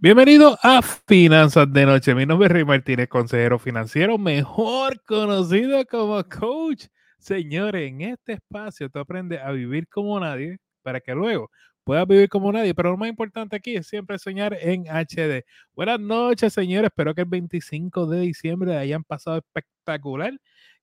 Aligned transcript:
Bienvenido 0.00 0.58
a 0.62 0.82
Finanzas 0.82 1.72
de 1.72 1.86
Noche. 1.86 2.14
Mi 2.14 2.26
nombre 2.26 2.46
es 2.46 2.52
Rey 2.52 2.64
Martínez, 2.64 3.08
consejero 3.08 3.58
financiero, 3.58 4.18
mejor 4.18 5.02
conocido 5.02 5.84
como 5.86 6.22
coach. 6.24 6.86
Señores, 7.18 7.88
en 7.88 8.02
este 8.02 8.34
espacio 8.34 8.90
tú 8.90 8.98
aprendes 8.98 9.40
a 9.40 9.50
vivir 9.52 9.88
como 9.88 10.18
nadie 10.20 10.58
para 10.82 11.00
que 11.00 11.14
luego 11.14 11.50
puedas 11.84 12.06
vivir 12.06 12.28
como 12.28 12.52
nadie. 12.52 12.74
Pero 12.74 12.90
lo 12.90 12.96
más 12.96 13.08
importante 13.08 13.56
aquí 13.56 13.76
es 13.76 13.86
siempre 13.86 14.18
soñar 14.18 14.56
en 14.60 14.84
HD. 14.88 15.44
Buenas 15.74 16.00
noches, 16.00 16.52
señores. 16.52 16.88
Espero 16.88 17.14
que 17.14 17.22
el 17.22 17.28
25 17.28 18.06
de 18.06 18.20
diciembre 18.20 18.76
hayan 18.76 19.04
pasado 19.04 19.38
espectacular. 19.38 20.32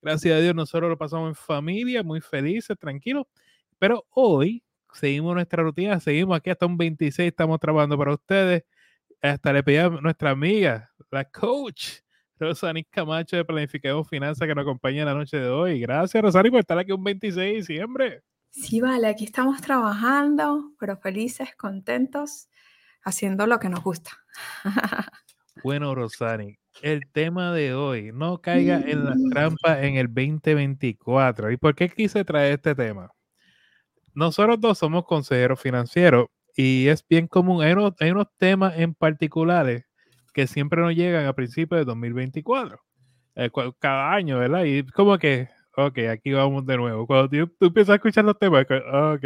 Gracias 0.02 0.36
a 0.36 0.40
Dios, 0.40 0.56
nosotros 0.56 0.90
lo 0.90 0.98
pasamos 0.98 1.30
en 1.30 1.36
familia, 1.36 2.02
muy 2.02 2.22
felices, 2.22 2.78
tranquilos. 2.80 3.26
Pero 3.78 4.06
hoy 4.10 4.64
seguimos 4.94 5.36
nuestra 5.36 5.64
rutina, 5.64 6.00
seguimos 6.00 6.38
aquí 6.38 6.50
hasta 6.50 6.66
un 6.66 6.78
26, 6.78 7.28
estamos 7.28 7.60
trabajando 7.60 7.98
para 7.98 8.14
ustedes. 8.14 8.64
Hasta 9.22 9.54
le 9.54 9.62
pedí 9.62 9.78
a 9.78 9.90
nuestra 9.90 10.32
amiga, 10.32 10.92
la 11.12 11.24
coach, 11.26 12.00
Rosani 12.40 12.84
Camacho 12.86 13.36
de 13.36 13.46
Planificamos 13.46 14.10
Finanzas, 14.10 14.48
que 14.48 14.56
nos 14.56 14.64
acompaña 14.64 15.02
en 15.02 15.06
la 15.06 15.14
noche 15.14 15.38
de 15.38 15.48
hoy. 15.48 15.80
Gracias, 15.80 16.24
Rosani, 16.24 16.50
por 16.50 16.60
estar 16.60 16.78
aquí 16.80 16.92
un 16.92 17.04
26 17.04 17.36
de 17.36 17.58
diciembre. 17.58 18.24
Sí, 18.50 18.82
vale, 18.82 19.08
aquí 19.08 19.26
estamos 19.26 19.62
trabajando, 19.62 20.74
pero 20.80 20.98
felices, 20.98 21.56
contentos, 21.56 22.50
haciendo 23.04 23.46
lo 23.46 23.60
que 23.60 23.70
nos 23.70 23.84
gusta. 23.84 24.12
Bueno, 25.64 25.94
Rosani, 25.94 26.58
el 26.82 27.02
tema 27.12 27.52
de 27.52 27.76
hoy, 27.76 28.12
no 28.14 28.42
caiga 28.42 28.80
en 28.80 29.04
la 29.06 29.16
trampa 29.30 29.84
en 29.84 29.98
el 29.98 30.08
2024. 30.08 31.52
¿Y 31.52 31.58
por 31.58 31.76
qué 31.76 31.90
quise 31.90 32.24
traer 32.24 32.54
este 32.54 32.74
tema? 32.74 33.12
Nosotros 34.14 34.60
dos 34.60 34.78
somos 34.78 35.06
consejeros 35.06 35.60
financieros 35.60 36.28
y 36.56 36.88
es 36.88 37.06
bien 37.08 37.28
común. 37.28 37.64
Hay 37.64 37.74
unos, 37.74 37.94
hay 38.00 38.12
unos 38.12 38.28
temas 38.38 38.78
en 38.78 38.94
particulares 38.94 39.86
que 40.34 40.48
siempre 40.48 40.82
nos 40.82 40.96
llegan 40.96 41.26
a 41.26 41.34
principios 41.34 41.82
de 41.82 41.86
2024. 41.86 42.80
Eh, 43.36 43.50
cada 43.80 44.14
año, 44.14 44.40
¿verdad? 44.40 44.64
Y 44.66 44.84
como 44.88 45.18
que, 45.18 45.50
ok, 45.78 46.00
aquí 46.12 46.32
vamos 46.34 46.66
de 46.66 46.78
nuevo. 46.78 47.08
Cuando 47.08 47.30
tú, 47.30 47.66
empiezas 47.66 47.92
a 47.94 47.96
escuchar 47.96 48.26
los 48.26 48.38
temas, 48.40 48.66
ok. 48.70 49.26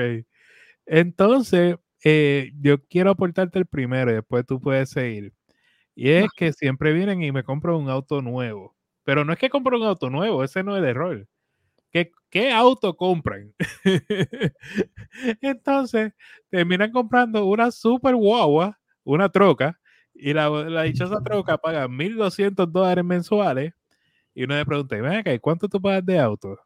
Entonces, 0.85 1.77
eh, 2.03 2.51
yo 2.61 2.83
quiero 2.85 3.11
aportarte 3.11 3.59
el 3.59 3.65
primero 3.65 4.11
y 4.11 4.15
después 4.15 4.45
tú 4.45 4.61
puedes 4.61 4.89
seguir. 4.91 5.33
Y 5.95 6.11
es 6.11 6.27
que 6.35 6.53
siempre 6.53 6.93
vienen 6.93 7.23
y 7.23 7.31
me 7.31 7.43
compran 7.43 7.75
un 7.75 7.89
auto 7.89 8.21
nuevo. 8.21 8.75
Pero 9.03 9.25
no 9.25 9.33
es 9.33 9.39
que 9.39 9.49
compro 9.49 9.77
un 9.77 9.83
auto 9.85 10.09
nuevo, 10.09 10.43
ese 10.43 10.63
no 10.63 10.75
es 10.75 10.83
el 10.83 10.89
error. 10.89 11.27
¿Qué, 12.29 12.51
auto 12.51 12.95
compran? 12.97 13.53
Entonces, 15.41 16.13
terminan 16.49 16.91
comprando 16.91 17.45
una 17.45 17.71
super 17.71 18.15
guagua, 18.15 18.77
una 19.05 19.29
troca, 19.29 19.79
y 20.13 20.33
la, 20.33 20.49
dichosa 20.83 21.21
troca 21.23 21.57
paga 21.57 21.87
1.200 21.87 22.71
dólares 22.71 23.05
mensuales. 23.05 23.73
Y 24.33 24.43
uno 24.43 24.55
le 24.55 24.65
pregunta, 24.65 25.33
¿y 25.33 25.39
cuánto 25.39 25.69
tú 25.69 25.81
pagas 25.81 26.05
de 26.05 26.19
auto? 26.19 26.57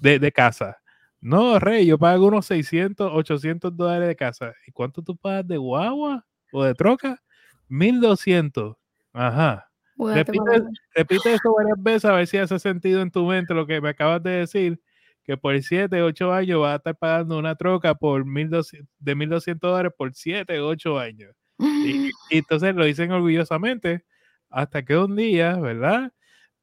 De, 0.00 0.18
de 0.18 0.30
casa. 0.30 0.76
No, 1.20 1.58
Rey, 1.58 1.86
yo 1.86 1.98
pago 1.98 2.26
unos 2.26 2.44
600, 2.46 3.10
800 3.14 3.74
dólares 3.74 4.08
de 4.08 4.16
casa. 4.16 4.52
¿Y 4.66 4.72
cuánto 4.72 5.00
tú 5.02 5.16
pagas 5.16 5.46
de 5.46 5.56
guagua 5.56 6.26
o 6.52 6.62
de 6.62 6.74
troca? 6.74 7.22
1200. 7.68 8.76
Ajá. 9.14 9.63
Repite, 9.96 10.62
repite, 10.94 11.34
eso 11.34 11.54
varias 11.54 11.82
veces 11.82 12.04
a 12.06 12.12
ver 12.14 12.26
si 12.26 12.36
hace 12.36 12.58
sentido 12.58 13.00
en 13.00 13.10
tu 13.10 13.26
mente 13.26 13.54
lo 13.54 13.66
que 13.66 13.80
me 13.80 13.90
acabas 13.90 14.22
de 14.22 14.30
decir, 14.30 14.80
que 15.22 15.36
por 15.36 15.60
7, 15.60 16.02
8 16.02 16.32
años 16.32 16.60
vas 16.60 16.72
a 16.72 16.76
estar 16.76 16.96
pagando 16.96 17.38
una 17.38 17.54
troca 17.54 17.94
por 17.94 18.24
1200, 18.24 18.88
de 18.98 19.14
1.200 19.14 19.58
dólares 19.60 19.92
por 19.96 20.12
7, 20.14 20.60
8 20.60 20.98
años. 20.98 21.34
Y, 21.58 22.10
y, 22.30 22.38
entonces 22.38 22.74
lo 22.74 22.84
dicen 22.84 23.12
orgullosamente 23.12 24.04
hasta 24.50 24.84
que 24.84 24.96
un 24.96 25.16
día, 25.16 25.56
¿verdad? 25.56 26.12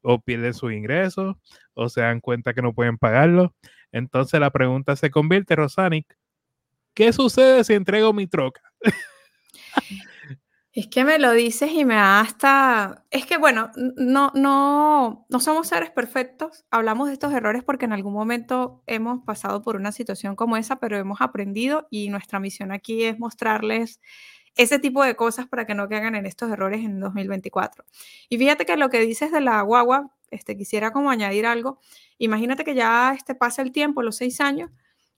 O 0.02 0.20
pierden 0.20 0.54
sus 0.54 0.72
ingresos 0.72 1.36
o 1.74 1.88
se 1.88 2.02
dan 2.02 2.20
cuenta 2.20 2.54
que 2.54 2.62
no 2.62 2.74
pueden 2.74 2.98
pagarlo. 2.98 3.54
Entonces 3.92 4.40
la 4.40 4.50
pregunta 4.50 4.96
se 4.96 5.10
convierte, 5.10 5.56
Rosanic, 5.56 6.16
¿qué 6.94 7.12
sucede 7.12 7.64
si 7.64 7.74
entrego 7.74 8.12
mi 8.12 8.26
troca? 8.26 8.62
Es 10.74 10.86
que 10.86 11.04
me 11.04 11.18
lo 11.18 11.32
dices 11.32 11.70
y 11.70 11.84
me 11.84 11.96
da 11.96 12.20
hasta... 12.20 13.04
Es 13.10 13.26
que 13.26 13.36
bueno, 13.36 13.70
no, 13.76 14.32
no, 14.34 15.26
no 15.28 15.40
somos 15.40 15.68
seres 15.68 15.90
perfectos. 15.90 16.64
Hablamos 16.70 17.08
de 17.08 17.12
estos 17.12 17.32
errores 17.34 17.62
porque 17.62 17.84
en 17.84 17.92
algún 17.92 18.14
momento 18.14 18.82
hemos 18.86 19.22
pasado 19.22 19.60
por 19.60 19.76
una 19.76 19.92
situación 19.92 20.34
como 20.34 20.56
esa, 20.56 20.76
pero 20.76 20.96
hemos 20.96 21.20
aprendido 21.20 21.88
y 21.90 22.08
nuestra 22.08 22.40
misión 22.40 22.72
aquí 22.72 23.04
es 23.04 23.18
mostrarles 23.18 24.00
ese 24.54 24.78
tipo 24.78 25.04
de 25.04 25.14
cosas 25.14 25.46
para 25.46 25.66
que 25.66 25.74
no 25.74 25.88
caigan 25.90 26.14
en 26.14 26.24
estos 26.24 26.50
errores 26.50 26.82
en 26.84 27.00
2024. 27.00 27.84
Y 28.30 28.38
fíjate 28.38 28.64
que 28.64 28.76
lo 28.78 28.88
que 28.88 29.00
dices 29.00 29.30
de 29.30 29.42
la 29.42 29.60
guagua, 29.60 30.10
este, 30.30 30.56
quisiera 30.56 30.90
como 30.90 31.10
añadir 31.10 31.44
algo. 31.44 31.80
Imagínate 32.16 32.64
que 32.64 32.74
ya 32.74 33.12
este, 33.14 33.34
pasa 33.34 33.60
el 33.60 33.72
tiempo, 33.72 34.02
los 34.02 34.16
seis 34.16 34.40
años, 34.40 34.70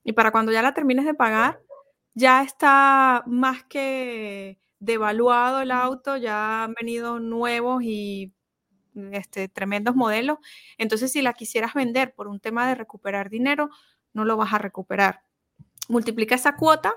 y 0.02 0.12
para 0.14 0.32
cuando 0.32 0.50
ya 0.50 0.62
la 0.62 0.74
termines 0.74 1.04
de 1.04 1.14
pagar, 1.14 1.60
ya 2.14 2.42
está 2.42 3.22
más 3.26 3.64
que 3.64 4.58
devaluado 4.78 5.60
el 5.60 5.70
auto, 5.70 6.16
ya 6.16 6.64
han 6.64 6.74
venido 6.74 7.20
nuevos 7.20 7.82
y 7.82 8.32
este, 9.12 9.48
tremendos 9.48 9.94
modelos. 9.94 10.38
Entonces, 10.78 11.12
si 11.12 11.22
la 11.22 11.32
quisieras 11.32 11.74
vender 11.74 12.14
por 12.14 12.28
un 12.28 12.40
tema 12.40 12.68
de 12.68 12.74
recuperar 12.74 13.30
dinero, 13.30 13.70
no 14.12 14.24
lo 14.24 14.36
vas 14.36 14.52
a 14.52 14.58
recuperar. 14.58 15.22
Multiplica 15.88 16.34
esa 16.34 16.56
cuota 16.56 16.94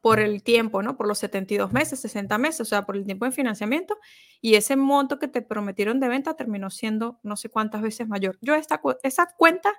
por 0.00 0.20
el 0.20 0.42
tiempo, 0.42 0.82
¿no? 0.82 0.96
Por 0.96 1.08
los 1.08 1.18
72 1.18 1.72
meses, 1.72 2.00
60 2.00 2.38
meses, 2.38 2.60
o 2.60 2.64
sea, 2.64 2.86
por 2.86 2.96
el 2.96 3.04
tiempo 3.04 3.24
de 3.24 3.32
financiamiento, 3.32 3.98
y 4.40 4.54
ese 4.54 4.76
monto 4.76 5.18
que 5.18 5.26
te 5.26 5.42
prometieron 5.42 5.98
de 5.98 6.08
venta 6.08 6.34
terminó 6.34 6.70
siendo 6.70 7.18
no 7.22 7.36
sé 7.36 7.48
cuántas 7.48 7.82
veces 7.82 8.06
mayor. 8.06 8.38
Yo 8.40 8.54
esta, 8.54 8.80
esa 9.02 9.26
cuenta, 9.36 9.72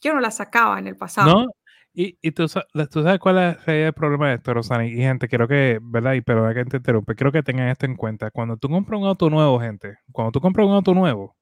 yo 0.00 0.14
no 0.14 0.20
la 0.20 0.30
sacaba 0.30 0.78
en 0.78 0.86
el 0.86 0.96
pasado. 0.96 1.44
No, 1.44 1.46
y, 1.92 2.18
y 2.22 2.30
tú, 2.30 2.46
tú, 2.46 3.02
sabes 3.02 3.18
cuál 3.18 3.38
es 3.38 3.68
el 3.68 3.92
problema 3.92 4.28
de 4.28 4.36
esto, 4.36 4.54
Rosani. 4.54 4.88
Y 4.88 4.98
gente, 4.98 5.28
quiero 5.28 5.48
que, 5.48 5.80
¿verdad? 5.82 6.14
Y 6.14 6.20
perdona 6.20 6.54
que 6.54 6.64
te 6.64 6.76
interrumpe, 6.76 7.14
quiero 7.14 7.32
que 7.32 7.42
tengan 7.42 7.68
esto 7.68 7.86
en 7.86 7.96
cuenta. 7.96 8.30
Cuando 8.30 8.56
tú 8.56 8.68
compras 8.68 9.00
un 9.00 9.06
auto 9.06 9.28
nuevo, 9.30 9.58
gente, 9.60 9.98
cuando 10.12 10.32
tú 10.32 10.40
compras 10.40 10.66
un 10.66 10.74
auto 10.74 10.94
nuevo, 10.94 11.36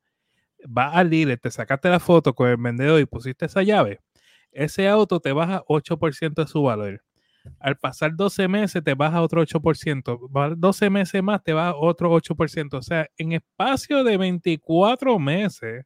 vas 0.67 0.95
al 0.97 1.11
dealer, 1.11 1.39
te 1.39 1.51
sacaste 1.51 1.91
la 1.91 2.01
foto 2.01 2.35
con 2.35 2.49
el 2.49 2.57
vendedor 2.57 3.01
y 3.01 3.07
pusiste 3.07 3.47
esa 3.47 3.63
llave, 3.63 4.01
ese 4.53 4.89
auto 4.89 5.21
te 5.21 5.33
baja 5.33 5.63
8% 5.69 6.35
de 6.35 6.47
su 6.47 6.63
valor. 6.63 7.03
Al 7.61 7.77
pasar 7.77 8.17
12 8.17 8.49
meses 8.49 8.83
te 8.83 8.95
baja 8.95 9.23
otro 9.23 9.43
8%. 9.43 10.57
12 10.57 10.91
meses 10.91 11.23
más 11.23 11.43
te 11.45 11.53
baja 11.53 11.77
otro 11.77 12.11
8%. 12.11 12.79
O 12.79 12.83
sea, 12.83 13.07
en 13.19 13.33
espacio 13.33 14.03
de 14.03 14.17
24 14.17 15.19
meses, 15.19 15.85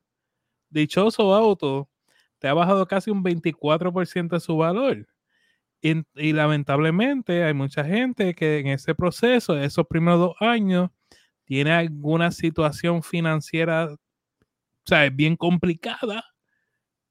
dichoso 0.71 1.35
auto 1.35 1.90
te 2.41 2.49
ha 2.49 2.55
bajado 2.55 2.89
casi 2.89 3.11
un 3.11 3.23
24% 3.23 4.29
de 4.31 4.41
su 4.41 4.57
valor. 4.57 5.07
Y, 5.83 6.33
lamentablemente 6.33 7.45
hay 7.45 7.55
mucha 7.55 7.85
gente 7.85 8.35
que 8.35 8.59
en 8.59 8.67
ese 8.69 8.95
proceso, 8.95 9.57
esos 9.57 9.87
primeros 9.87 10.21
dos 10.21 10.35
años, 10.41 10.91
tiene 11.45 11.73
alguna 11.73 12.31
situación 12.31 13.03
financiera, 13.03 13.93
o 13.93 13.99
sea, 14.85 15.07
es 15.07 15.15
bien 15.15 15.37
complicada. 15.37 16.25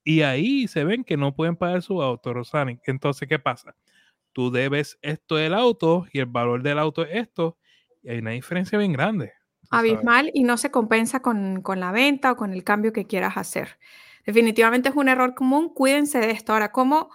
Y 0.04 0.22
ahí 0.22 0.66
se 0.66 0.84
ven 0.84 1.04
que 1.04 1.16
no 1.16 1.34
pueden 1.34 1.56
pagar 1.56 1.82
su 1.82 2.02
auto, 2.02 2.32
Rosani. 2.32 2.80
Entonces, 2.86 3.28
¿qué 3.28 3.38
pasa? 3.38 3.76
Tú 4.32 4.50
debes 4.50 4.98
esto 5.02 5.36
del 5.36 5.54
auto 5.54 6.06
y 6.12 6.20
el 6.20 6.26
valor 6.26 6.62
del 6.62 6.78
auto 6.78 7.02
es 7.02 7.10
esto. 7.12 7.58
Y 8.02 8.10
hay 8.10 8.18
una 8.18 8.30
diferencia 8.30 8.78
bien 8.78 8.92
grande. 8.92 9.32
Abismal 9.70 10.30
y 10.32 10.42
no 10.42 10.56
se 10.56 10.70
compensa 10.70 11.20
con, 11.20 11.60
con 11.60 11.78
la 11.78 11.92
venta 11.92 12.32
o 12.32 12.36
con 12.36 12.52
el 12.52 12.64
cambio 12.64 12.92
que 12.92 13.06
quieras 13.06 13.36
hacer. 13.36 13.78
Definitivamente 14.30 14.90
es 14.90 14.94
un 14.94 15.08
error 15.08 15.34
común, 15.34 15.74
cuídense 15.74 16.20
de 16.20 16.30
esto. 16.30 16.52
Ahora, 16.52 16.70
¿cómo? 16.70 17.10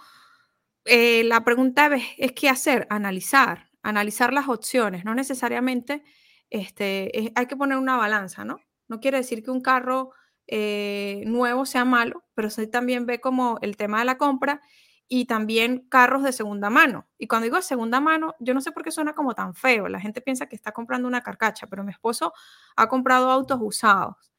Eh, 0.84 1.24
la 1.24 1.44
pregunta 1.44 1.88
es, 2.18 2.32
qué 2.32 2.50
hacer, 2.50 2.86
analizar, 2.90 3.70
analizar 3.82 4.34
las 4.34 4.50
opciones, 4.50 5.02
no 5.06 5.14
necesariamente 5.14 6.04
este, 6.50 7.32
hay 7.34 7.46
que 7.46 7.56
poner 7.56 7.78
una 7.78 7.96
balanza, 7.96 8.44
¿no? 8.44 8.60
No 8.86 9.00
quiere 9.00 9.16
decir 9.16 9.42
que 9.42 9.50
un 9.50 9.62
carro 9.62 10.10
eh, 10.46 11.24
nuevo 11.26 11.64
sea 11.64 11.86
malo, 11.86 12.22
pero 12.34 12.50
sí 12.50 12.66
también 12.66 13.06
ve 13.06 13.18
como 13.18 13.58
el 13.62 13.78
tema 13.78 14.00
de 14.00 14.04
la 14.04 14.18
compra 14.18 14.60
y 15.08 15.24
también 15.24 15.86
carros 15.88 16.22
de 16.22 16.32
segunda 16.32 16.68
mano. 16.68 17.08
Y 17.16 17.28
cuando 17.28 17.44
digo 17.44 17.62
segunda 17.62 17.98
mano, 17.98 18.34
yo 18.40 18.52
no 18.52 18.60
sé 18.60 18.72
por 18.72 18.82
qué 18.82 18.90
suena 18.90 19.14
como 19.14 19.34
tan 19.34 19.54
feo. 19.54 19.88
La 19.88 20.00
gente 20.00 20.20
piensa 20.20 20.50
que 20.50 20.56
está 20.56 20.72
comprando 20.72 21.08
una 21.08 21.22
carcacha, 21.22 21.66
pero 21.66 21.82
mi 21.82 21.92
esposo 21.92 22.34
ha 22.76 22.88
comprado 22.90 23.30
autos 23.30 23.58
usados 23.62 24.35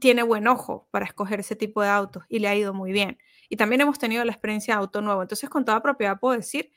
tiene 0.00 0.22
buen 0.22 0.46
ojo 0.48 0.88
para 0.90 1.04
escoger 1.04 1.40
ese 1.40 1.56
tipo 1.56 1.82
de 1.82 1.88
autos 1.88 2.24
y 2.28 2.38
le 2.38 2.48
ha 2.48 2.54
ido 2.54 2.74
muy 2.74 2.92
bien. 2.92 3.18
Y 3.48 3.56
también 3.56 3.80
hemos 3.80 3.98
tenido 3.98 4.24
la 4.24 4.32
experiencia 4.32 4.74
de 4.74 4.80
auto 4.80 5.00
nuevo. 5.00 5.22
Entonces, 5.22 5.48
con 5.48 5.64
toda 5.64 5.82
propiedad 5.82 6.18
puedo 6.18 6.36
decir 6.36 6.70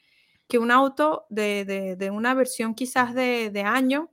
que 0.48 0.60
un 0.60 0.72
auto 0.72 1.26
de, 1.30 2.10
una 2.12 2.34
versión 2.34 2.76
quizás 2.76 3.14
de, 3.14 3.64
año 3.66 4.12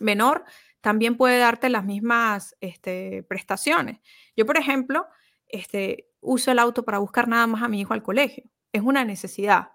menor 0.00 0.44
también 0.80 1.16
puede 1.16 1.38
darte 1.38 1.68
las 1.68 1.84
mismas 1.84 2.56
este, 2.60 3.24
prestaciones. 3.24 4.00
Yo, 4.36 4.46
por 4.46 4.56
ejemplo, 4.56 5.06
este, 5.48 6.08
uso 6.20 6.50
el 6.50 6.58
auto 6.58 6.84
para 6.84 6.98
buscar 6.98 7.28
nada 7.28 7.46
más 7.46 7.62
a 7.62 7.68
mi 7.68 7.80
hijo 7.80 7.94
al 7.94 8.02
colegio. 8.02 8.44
Es 8.72 8.82
una 8.82 9.04
necesidad, 9.04 9.70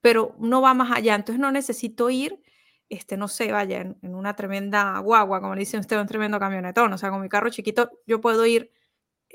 pero 0.00 0.34
no 0.38 0.60
va 0.60 0.74
más 0.74 0.90
allá. 0.96 1.14
Entonces, 1.14 1.40
no 1.40 1.50
necesito 1.50 2.10
ir 2.10 2.40
este, 2.90 3.16
no 3.16 3.28
sé, 3.28 3.52
vaya, 3.52 3.80
en, 3.80 3.96
una 4.02 4.34
tremenda 4.36 4.98
guagua, 4.98 5.40
como 5.40 5.54
le 5.54 5.60
dice 5.60 5.78
usted, 5.78 5.98
un 5.98 6.06
tremendo 6.06 6.38
camionetón, 6.38 6.92
o 6.92 6.98
sea, 6.98 7.10
con 7.10 7.22
mi 7.22 7.28
carro 7.28 7.48
chiquito 7.48 7.90
yo 8.06 8.20
puedo 8.20 8.44
ir 8.44 8.72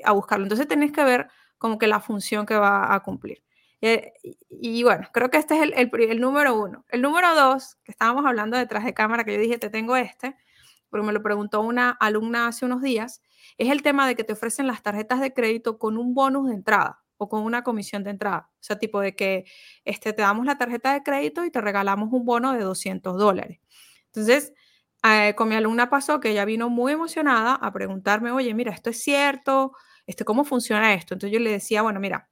a 0.04 0.12
buscarlo. 0.12 0.44
Entonces 0.44 0.68
tenés 0.68 0.92
que 0.92 1.02
ver 1.04 1.28
como 1.58 1.78
que 1.78 1.86
la 1.88 2.00
función 2.00 2.46
que 2.46 2.56
va 2.56 2.94
a 2.94 3.00
cumplir. 3.00 3.42
Eh, 3.80 4.12
y, 4.50 4.82
bueno, 4.82 5.08
creo 5.12 5.30
que 5.30 5.38
este 5.38 5.54
es 5.56 5.62
el, 5.62 5.74
el, 5.74 6.20
número 6.20 6.54
uno. 6.54 6.84
El 6.90 7.02
número 7.02 7.34
dos, 7.34 7.76
que 7.84 7.92
estábamos 7.92 8.26
hablando 8.26 8.56
detrás 8.56 8.84
de 8.84 8.94
cámara, 8.94 9.24
que 9.24 9.34
yo 9.34 9.40
dije, 9.40 9.58
te 9.58 9.70
tengo 9.70 9.96
este, 9.96 10.36
porque 10.90 11.06
me 11.06 11.12
lo 11.12 11.22
preguntó 11.22 11.62
una 11.62 11.90
alumna 11.90 12.48
hace 12.48 12.66
unos 12.66 12.82
días, 12.82 13.22
es 13.58 13.70
el 13.70 13.82
tema 13.82 14.06
de 14.06 14.16
que 14.16 14.24
te 14.24 14.34
ofrecen 14.34 14.66
las 14.66 14.82
tarjetas 14.82 15.20
de 15.20 15.32
crédito 15.32 15.78
con 15.78 15.96
un 15.98 16.14
bonus 16.14 16.48
de 16.48 16.54
entrada 16.54 17.05
o 17.18 17.28
con 17.28 17.42
una 17.42 17.62
comisión 17.62 18.04
de 18.04 18.10
entrada. 18.10 18.50
O 18.54 18.62
sea, 18.62 18.78
tipo 18.78 19.00
de 19.00 19.14
que 19.14 19.44
este, 19.84 20.12
te 20.12 20.22
damos 20.22 20.46
la 20.46 20.58
tarjeta 20.58 20.92
de 20.92 21.02
crédito 21.02 21.44
y 21.44 21.50
te 21.50 21.60
regalamos 21.60 22.12
un 22.12 22.24
bono 22.24 22.52
de 22.52 22.60
200 22.60 23.16
dólares. 23.16 23.60
Entonces, 24.06 24.52
eh, 25.04 25.34
con 25.36 25.48
mi 25.48 25.54
alumna 25.54 25.90
pasó 25.90 26.20
que 26.20 26.30
ella 26.30 26.44
vino 26.44 26.68
muy 26.68 26.92
emocionada 26.92 27.54
a 27.54 27.72
preguntarme, 27.72 28.30
oye, 28.30 28.54
mira, 28.54 28.72
esto 28.72 28.90
es 28.90 29.02
cierto, 29.02 29.72
este, 30.06 30.24
¿cómo 30.24 30.44
funciona 30.44 30.94
esto? 30.94 31.14
Entonces 31.14 31.32
yo 31.32 31.40
le 31.40 31.50
decía, 31.50 31.82
bueno, 31.82 32.00
mira, 32.00 32.30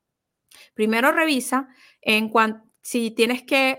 primero 0.74 1.12
revisa 1.12 1.68
en 2.00 2.28
cuanto 2.28 2.64
si 2.84 3.10
tienes 3.10 3.42
que, 3.42 3.78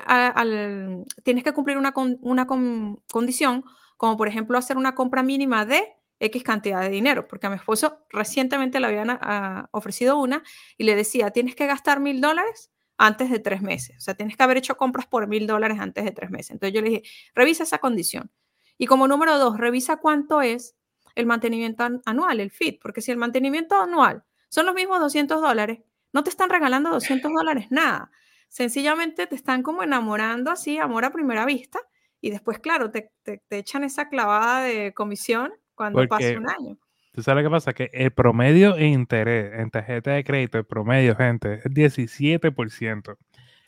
tienes 1.24 1.44
que 1.44 1.54
cumplir 1.54 1.78
una, 1.78 1.94
una 2.22 2.48
condición, 2.48 3.64
como 3.98 4.18
por 4.18 4.28
ejemplo 4.28 4.58
hacer 4.58 4.78
una 4.78 4.96
compra 4.96 5.22
mínima 5.22 5.64
de 5.64 5.94
X 6.20 6.44
cantidad 6.44 6.82
de 6.82 6.90
dinero, 6.90 7.28
porque 7.28 7.48
a 7.48 7.50
mi 7.50 7.58
esposo 7.58 8.06
recientemente 8.10 8.80
le 8.80 8.88
habían 8.88 9.10
ah, 9.10 9.68
ofrecido 9.72 10.18
una 10.18 10.44
y 10.78 10.86
le 10.86 10.96
decía, 10.96 11.32
tienes 11.32 11.56
que 11.56 11.68
gastar 11.68 12.00
mil 12.00 12.22
dólares 12.22 12.72
antes 12.98 13.30
de 13.30 13.40
tres 13.40 13.62
meses, 13.62 13.98
o 13.98 14.02
sea, 14.02 14.14
tienes 14.14 14.38
que 14.38 14.44
haber 14.44 14.58
hecho 14.58 14.78
compras 14.78 15.06
por 15.06 15.28
mil 15.28 15.48
dólares 15.48 15.80
antes 15.80 16.06
de 16.06 16.12
tres 16.12 16.30
meses. 16.30 16.52
Entonces 16.52 16.74
yo 16.74 16.82
le 16.82 16.90
dije, 16.90 17.04
revisa 17.34 17.64
esa 17.64 17.80
condición. 17.80 18.32
Y 18.78 18.88
como 18.88 19.08
número 19.08 19.38
dos, 19.38 19.58
revisa 19.58 19.98
cuánto 19.98 20.42
es 20.42 20.76
el 21.16 21.26
mantenimiento 21.26 21.86
anual, 22.06 22.40
el 22.40 22.52
FIT, 22.52 22.82
porque 22.82 23.02
si 23.02 23.12
el 23.12 23.18
mantenimiento 23.18 23.76
anual 23.76 24.24
son 24.50 24.66
los 24.66 24.76
mismos 24.76 25.00
200 25.00 25.42
dólares, 25.42 25.80
no 26.14 26.24
te 26.24 26.30
están 26.30 26.50
regalando 26.50 26.90
200 26.90 27.32
dólares 27.34 27.68
nada. 27.70 28.12
Sencillamente 28.48 29.28
te 29.28 29.36
están 29.36 29.64
como 29.64 29.84
enamorando 29.84 30.52
así, 30.52 30.78
amor 30.78 31.04
a 31.04 31.12
primera 31.12 31.46
vista, 31.46 31.80
y 32.22 32.32
después, 32.32 32.60
claro, 32.60 32.92
te, 32.92 33.12
te 33.24 33.42
echan 33.58 33.84
esa 33.84 34.08
clavada 34.08 34.62
de 34.62 34.94
comisión 34.94 35.54
cuando 35.76 36.08
pase 36.08 36.38
un 36.38 36.50
año. 36.50 36.78
¿Tú 37.12 37.22
sabes 37.24 37.44
qué 37.44 37.50
pasa? 37.50 37.74
Que 37.74 37.90
el 37.94 38.12
promedio 38.12 38.74
de 38.74 38.88
interés 38.88 39.60
en 39.60 39.70
tarjeta 39.72 40.12
de 40.12 40.24
crédito, 40.24 40.58
el 40.58 40.66
promedio, 40.66 41.16
gente, 41.16 41.62
es 41.64 41.66
17%. 41.66 43.18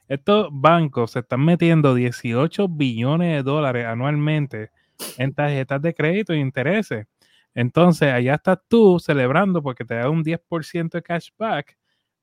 Estos 0.09 0.49
bancos 0.51 1.11
se 1.11 1.19
están 1.19 1.45
metiendo 1.45 1.95
18 1.95 2.67
billones 2.67 3.37
de 3.37 3.43
dólares 3.43 3.85
anualmente 3.85 4.71
en 5.17 5.33
tarjetas 5.33 5.81
de 5.81 5.93
crédito 5.93 6.33
e 6.33 6.37
intereses. 6.37 7.07
Entonces, 7.53 8.11
allá 8.11 8.35
estás 8.35 8.59
tú 8.67 8.99
celebrando 8.99 9.63
porque 9.63 9.85
te 9.85 9.95
da 9.95 10.09
un 10.09 10.23
10% 10.23 10.97
de 10.97 11.01
cashback, 11.01 11.77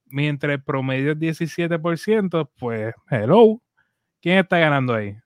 mientras 0.06 0.52
el 0.52 0.62
promedio 0.62 1.12
es 1.12 1.18
17%, 1.18 2.50
pues, 2.58 2.94
hello, 3.10 3.60
¿quién 4.20 4.38
está 4.38 4.58
ganando 4.58 4.94
ahí? 4.94 5.16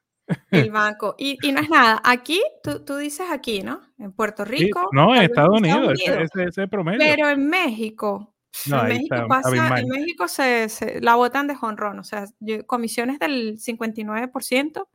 El 0.51 0.71
banco. 0.71 1.15
Y, 1.19 1.39
no 1.53 1.61
es 1.61 1.71
nada. 1.71 2.01
Aquí, 2.05 2.43
tú, 2.63 2.97
dices 2.97 3.27
aquí, 3.31 3.63
¿no? 3.63 3.81
En 3.99 4.13
Puerto 4.13 4.45
Rico. 4.45 4.89
no, 4.93 5.15
en 5.15 5.23
Estados 5.23 5.59
Unidos, 5.59 6.01
ese, 6.05 6.45
ese, 6.45 6.69
promedio. 6.69 6.99
Pero 6.99 7.29
en 7.29 7.47
México, 7.49 8.35
en, 8.67 8.89
México 8.89 9.27
pasa, 9.29 9.79
en 9.79 9.89
México 9.89 10.29
se, 10.29 11.01
la 11.01 11.15
botan 11.15 11.47
de 11.47 11.55
jonrón, 11.55 11.99
o 11.99 12.05
sea, 12.05 12.25
comisiones 12.67 13.19
del 13.19 13.59
59%, 13.59 14.81
o 14.81 14.89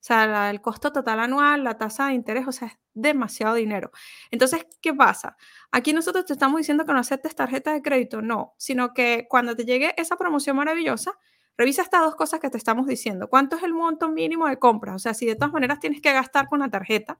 sea, 0.00 0.50
el 0.50 0.60
costo 0.60 0.92
total 0.92 1.20
anual, 1.20 1.64
la 1.64 1.78
tasa 1.78 2.08
de 2.08 2.14
interés, 2.14 2.46
o 2.46 2.52
sea, 2.52 2.68
es 2.68 2.78
demasiado 2.94 3.54
dinero. 3.54 3.90
Entonces, 4.30 4.66
¿qué 4.80 4.94
pasa? 4.94 5.36
Aquí 5.72 5.92
nosotros 5.92 6.24
te 6.26 6.32
estamos 6.32 6.58
diciendo 6.58 6.84
que 6.84 6.92
no 6.92 6.98
aceptes 6.98 7.34
tarjeta 7.34 7.72
de 7.72 7.82
crédito, 7.82 8.22
no, 8.22 8.54
sino 8.58 8.92
que 8.92 9.26
cuando 9.28 9.56
te 9.56 9.64
llegue 9.64 9.94
esa 9.96 10.16
promoción 10.16 10.56
maravillosa, 10.56 11.18
Revisa 11.56 11.82
estas 11.82 12.02
dos 12.02 12.16
cosas 12.16 12.40
que 12.40 12.50
te 12.50 12.58
estamos 12.58 12.86
diciendo. 12.86 13.28
¿Cuánto 13.28 13.56
es 13.56 13.62
el 13.62 13.72
monto 13.72 14.08
mínimo 14.10 14.46
de 14.46 14.58
compras? 14.58 14.96
O 14.96 14.98
sea, 14.98 15.14
si 15.14 15.26
de 15.26 15.36
todas 15.36 15.52
maneras 15.52 15.80
tienes 15.80 16.00
que 16.00 16.12
gastar 16.12 16.48
con 16.48 16.60
la 16.60 16.68
tarjeta 16.68 17.18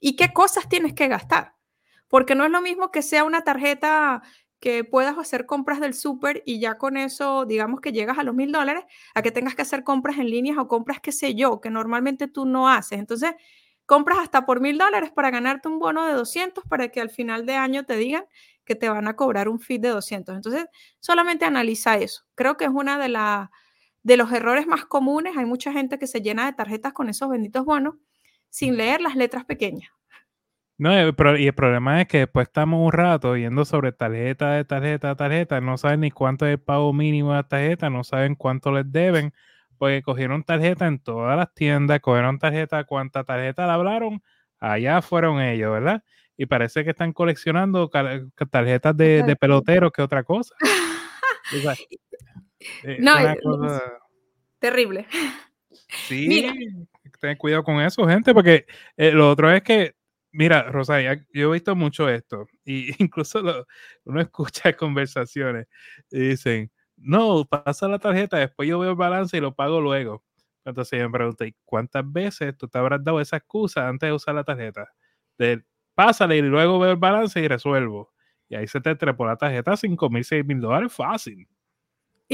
y 0.00 0.16
qué 0.16 0.32
cosas 0.32 0.68
tienes 0.68 0.94
que 0.94 1.08
gastar. 1.08 1.54
Porque 2.08 2.34
no 2.34 2.44
es 2.44 2.50
lo 2.50 2.60
mismo 2.60 2.90
que 2.90 3.02
sea 3.02 3.24
una 3.24 3.42
tarjeta 3.42 4.22
que 4.60 4.84
puedas 4.84 5.18
hacer 5.18 5.44
compras 5.44 5.80
del 5.80 5.92
súper 5.92 6.44
y 6.46 6.60
ya 6.60 6.78
con 6.78 6.96
eso, 6.96 7.46
digamos 7.46 7.80
que 7.80 7.90
llegas 7.90 8.18
a 8.18 8.22
los 8.22 8.32
mil 8.32 8.52
dólares, 8.52 8.84
a 9.12 9.20
que 9.20 9.32
tengas 9.32 9.56
que 9.56 9.62
hacer 9.62 9.82
compras 9.82 10.18
en 10.18 10.30
líneas 10.30 10.56
o 10.56 10.68
compras, 10.68 11.00
qué 11.00 11.10
sé 11.10 11.34
yo, 11.34 11.60
que 11.60 11.68
normalmente 11.68 12.28
tú 12.28 12.46
no 12.46 12.68
haces. 12.68 13.00
Entonces, 13.00 13.32
compras 13.86 14.18
hasta 14.20 14.46
por 14.46 14.60
mil 14.60 14.78
dólares 14.78 15.10
para 15.10 15.30
ganarte 15.30 15.66
un 15.66 15.80
bono 15.80 16.06
de 16.06 16.12
200 16.12 16.62
para 16.68 16.90
que 16.90 17.00
al 17.00 17.10
final 17.10 17.44
de 17.44 17.56
año 17.56 17.84
te 17.84 17.96
digan 17.96 18.24
que 18.64 18.76
te 18.76 18.88
van 18.88 19.08
a 19.08 19.16
cobrar 19.16 19.48
un 19.48 19.58
fee 19.58 19.78
de 19.78 19.88
200. 19.88 20.36
Entonces, 20.36 20.66
solamente 21.00 21.44
analiza 21.44 21.96
eso. 21.96 22.22
Creo 22.36 22.56
que 22.56 22.64
es 22.66 22.70
una 22.70 22.98
de 22.98 23.08
las 23.08 23.48
de 24.02 24.16
los 24.16 24.32
errores 24.32 24.66
más 24.66 24.84
comunes, 24.84 25.36
hay 25.36 25.44
mucha 25.44 25.72
gente 25.72 25.98
que 25.98 26.06
se 26.06 26.20
llena 26.20 26.46
de 26.46 26.52
tarjetas 26.52 26.92
con 26.92 27.08
esos 27.08 27.28
benditos 27.28 27.64
bonos 27.64 27.94
sin 28.48 28.76
leer 28.76 29.00
las 29.00 29.16
letras 29.16 29.44
pequeñas. 29.44 29.90
No, 30.78 30.92
y 30.92 31.46
el 31.46 31.54
problema 31.54 32.00
es 32.00 32.08
que 32.08 32.18
después 32.18 32.48
estamos 32.48 32.84
un 32.84 32.92
rato 32.92 33.36
yendo 33.36 33.64
sobre 33.64 33.92
tarjeta 33.92 34.52
de 34.52 34.64
tarjeta 34.64 35.08
de 35.08 35.14
tarjeta, 35.14 35.60
no 35.60 35.78
saben 35.78 36.00
ni 36.00 36.10
cuánto 36.10 36.44
es 36.44 36.54
el 36.54 36.60
pago 36.60 36.92
mínimo 36.92 37.30
de 37.30 37.36
la 37.36 37.42
tarjeta, 37.44 37.88
no 37.88 38.02
saben 38.02 38.34
cuánto 38.34 38.72
les 38.72 38.90
deben, 38.90 39.32
porque 39.78 40.02
cogieron 40.02 40.42
tarjeta 40.42 40.88
en 40.88 40.98
todas 40.98 41.36
las 41.36 41.54
tiendas, 41.54 42.00
cogieron 42.00 42.38
tarjeta, 42.38 42.82
cuánta 42.84 43.22
tarjeta 43.22 43.66
la 43.66 43.74
hablaron, 43.74 44.22
allá 44.58 45.02
fueron 45.02 45.40
ellos, 45.40 45.70
¿verdad? 45.70 46.02
Y 46.36 46.46
parece 46.46 46.82
que 46.82 46.90
están 46.90 47.12
coleccionando 47.12 47.88
tarjetas 48.50 48.96
de, 48.96 49.22
de 49.22 49.36
peloteros 49.36 49.92
que 49.92 50.02
otra 50.02 50.24
cosa. 50.24 50.54
Eh, 52.84 52.98
no, 53.00 53.14
terrible. 54.58 55.06
Sí, 56.06 56.44
ten 57.20 57.36
cuidado 57.36 57.64
con 57.64 57.80
eso, 57.80 58.06
gente, 58.06 58.34
porque 58.34 58.66
eh, 58.96 59.12
lo 59.12 59.30
otro 59.30 59.50
es 59.50 59.62
que, 59.62 59.94
mira, 60.32 60.64
Rosaria, 60.64 61.24
yo 61.32 61.48
he 61.48 61.52
visto 61.52 61.74
mucho 61.74 62.08
esto, 62.08 62.46
y 62.64 62.90
incluso 63.02 63.42
uno 64.04 64.20
escucha 64.20 64.72
conversaciones 64.76 65.66
y 66.10 66.18
dicen, 66.20 66.70
no, 66.96 67.46
pasa 67.46 67.88
la 67.88 67.98
tarjeta, 67.98 68.38
después 68.38 68.68
yo 68.68 68.78
veo 68.78 68.90
el 68.90 68.96
balance 68.96 69.36
y 69.36 69.40
lo 69.40 69.54
pago 69.54 69.80
luego. 69.80 70.24
Entonces 70.64 70.98
yo 70.98 71.08
me 71.08 71.12
pregunto, 71.12 71.44
¿cuántas 71.64 72.10
veces 72.10 72.56
tú 72.56 72.68
te 72.68 72.78
habrás 72.78 73.02
dado 73.02 73.20
esa 73.20 73.38
excusa 73.38 73.88
antes 73.88 74.08
de 74.08 74.12
usar 74.12 74.34
la 74.34 74.44
tarjeta? 74.44 74.88
De 75.38 75.64
pásale 75.94 76.36
y 76.36 76.42
luego 76.42 76.78
veo 76.78 76.92
el 76.92 76.98
balance 76.98 77.40
y 77.40 77.48
resuelvo. 77.48 78.12
Y 78.48 78.54
ahí 78.54 78.66
se 78.68 78.80
te 78.80 78.94
trepó 78.94 79.26
la 79.26 79.36
tarjeta 79.36 79.76
5 79.76 80.10
mil, 80.10 80.24
6 80.24 80.44
mil 80.44 80.60
dólares 80.60 80.92
fácil. 80.92 81.48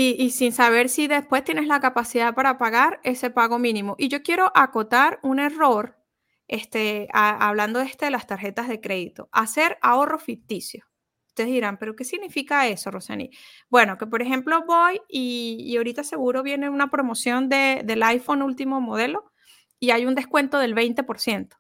Y, 0.01 0.31
sin 0.31 0.53
saber 0.53 0.89
si 0.89 1.09
después 1.09 1.43
tienes 1.43 1.67
la 1.67 1.81
capacidad 1.81 2.33
para 2.33 2.57
pagar 2.57 3.01
ese 3.03 3.31
pago 3.31 3.59
mínimo. 3.59 3.97
Y 3.99 4.07
yo 4.07 4.23
quiero 4.23 4.53
acotar 4.55 5.19
un 5.25 5.41
error, 5.41 5.99
este, 6.47 7.09
hablando 7.13 7.81
de, 7.81 7.87
este, 7.87 8.05
de 8.05 8.13
las 8.13 8.29
tarjetas 8.29 8.69
de 8.69 8.81
crédito, 8.81 9.29
hacer 9.33 9.77
ahorro 9.83 10.21
ficticio. 10.21 10.85
Ustedes 11.27 11.51
dirán, 11.51 11.79
¿pero 11.79 11.97
qué 11.97 12.05
significa 12.05 12.69
eso, 12.69 12.93
Rosani? 12.93 13.31
Bueno, 13.71 13.99
que 13.99 14.07
por 14.07 14.23
ejemplo 14.23 14.65
voy 14.69 15.01
y, 15.09 15.77
ahorita 15.77 16.05
seguro 16.05 16.45
viene 16.45 16.71
una 16.71 16.91
promoción 16.93 17.49
de, 17.49 17.83
del 17.85 18.01
iPhone 18.05 18.43
último 18.43 18.81
modelo 18.81 19.33
y 19.81 19.91
hay 19.91 20.07
un 20.07 20.15
descuento 20.15 20.61
del 20.61 20.77
20%. 20.77 21.57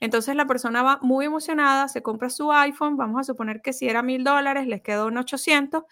Entonces 0.00 0.34
la 0.34 0.46
persona 0.48 0.82
va 0.82 0.98
muy 1.02 1.24
emocionada, 1.24 1.86
se 1.86 2.02
compra 2.02 2.30
su 2.30 2.50
iPhone, 2.50 2.96
vamos 2.96 3.20
a 3.20 3.24
suponer 3.24 3.62
que 3.62 3.72
si 3.72 3.88
era 3.88 4.02
mil 4.02 4.24
dólares, 4.24 4.66
les 4.66 4.82
quedó 4.82 5.06
en 5.06 5.18
800 5.18 5.84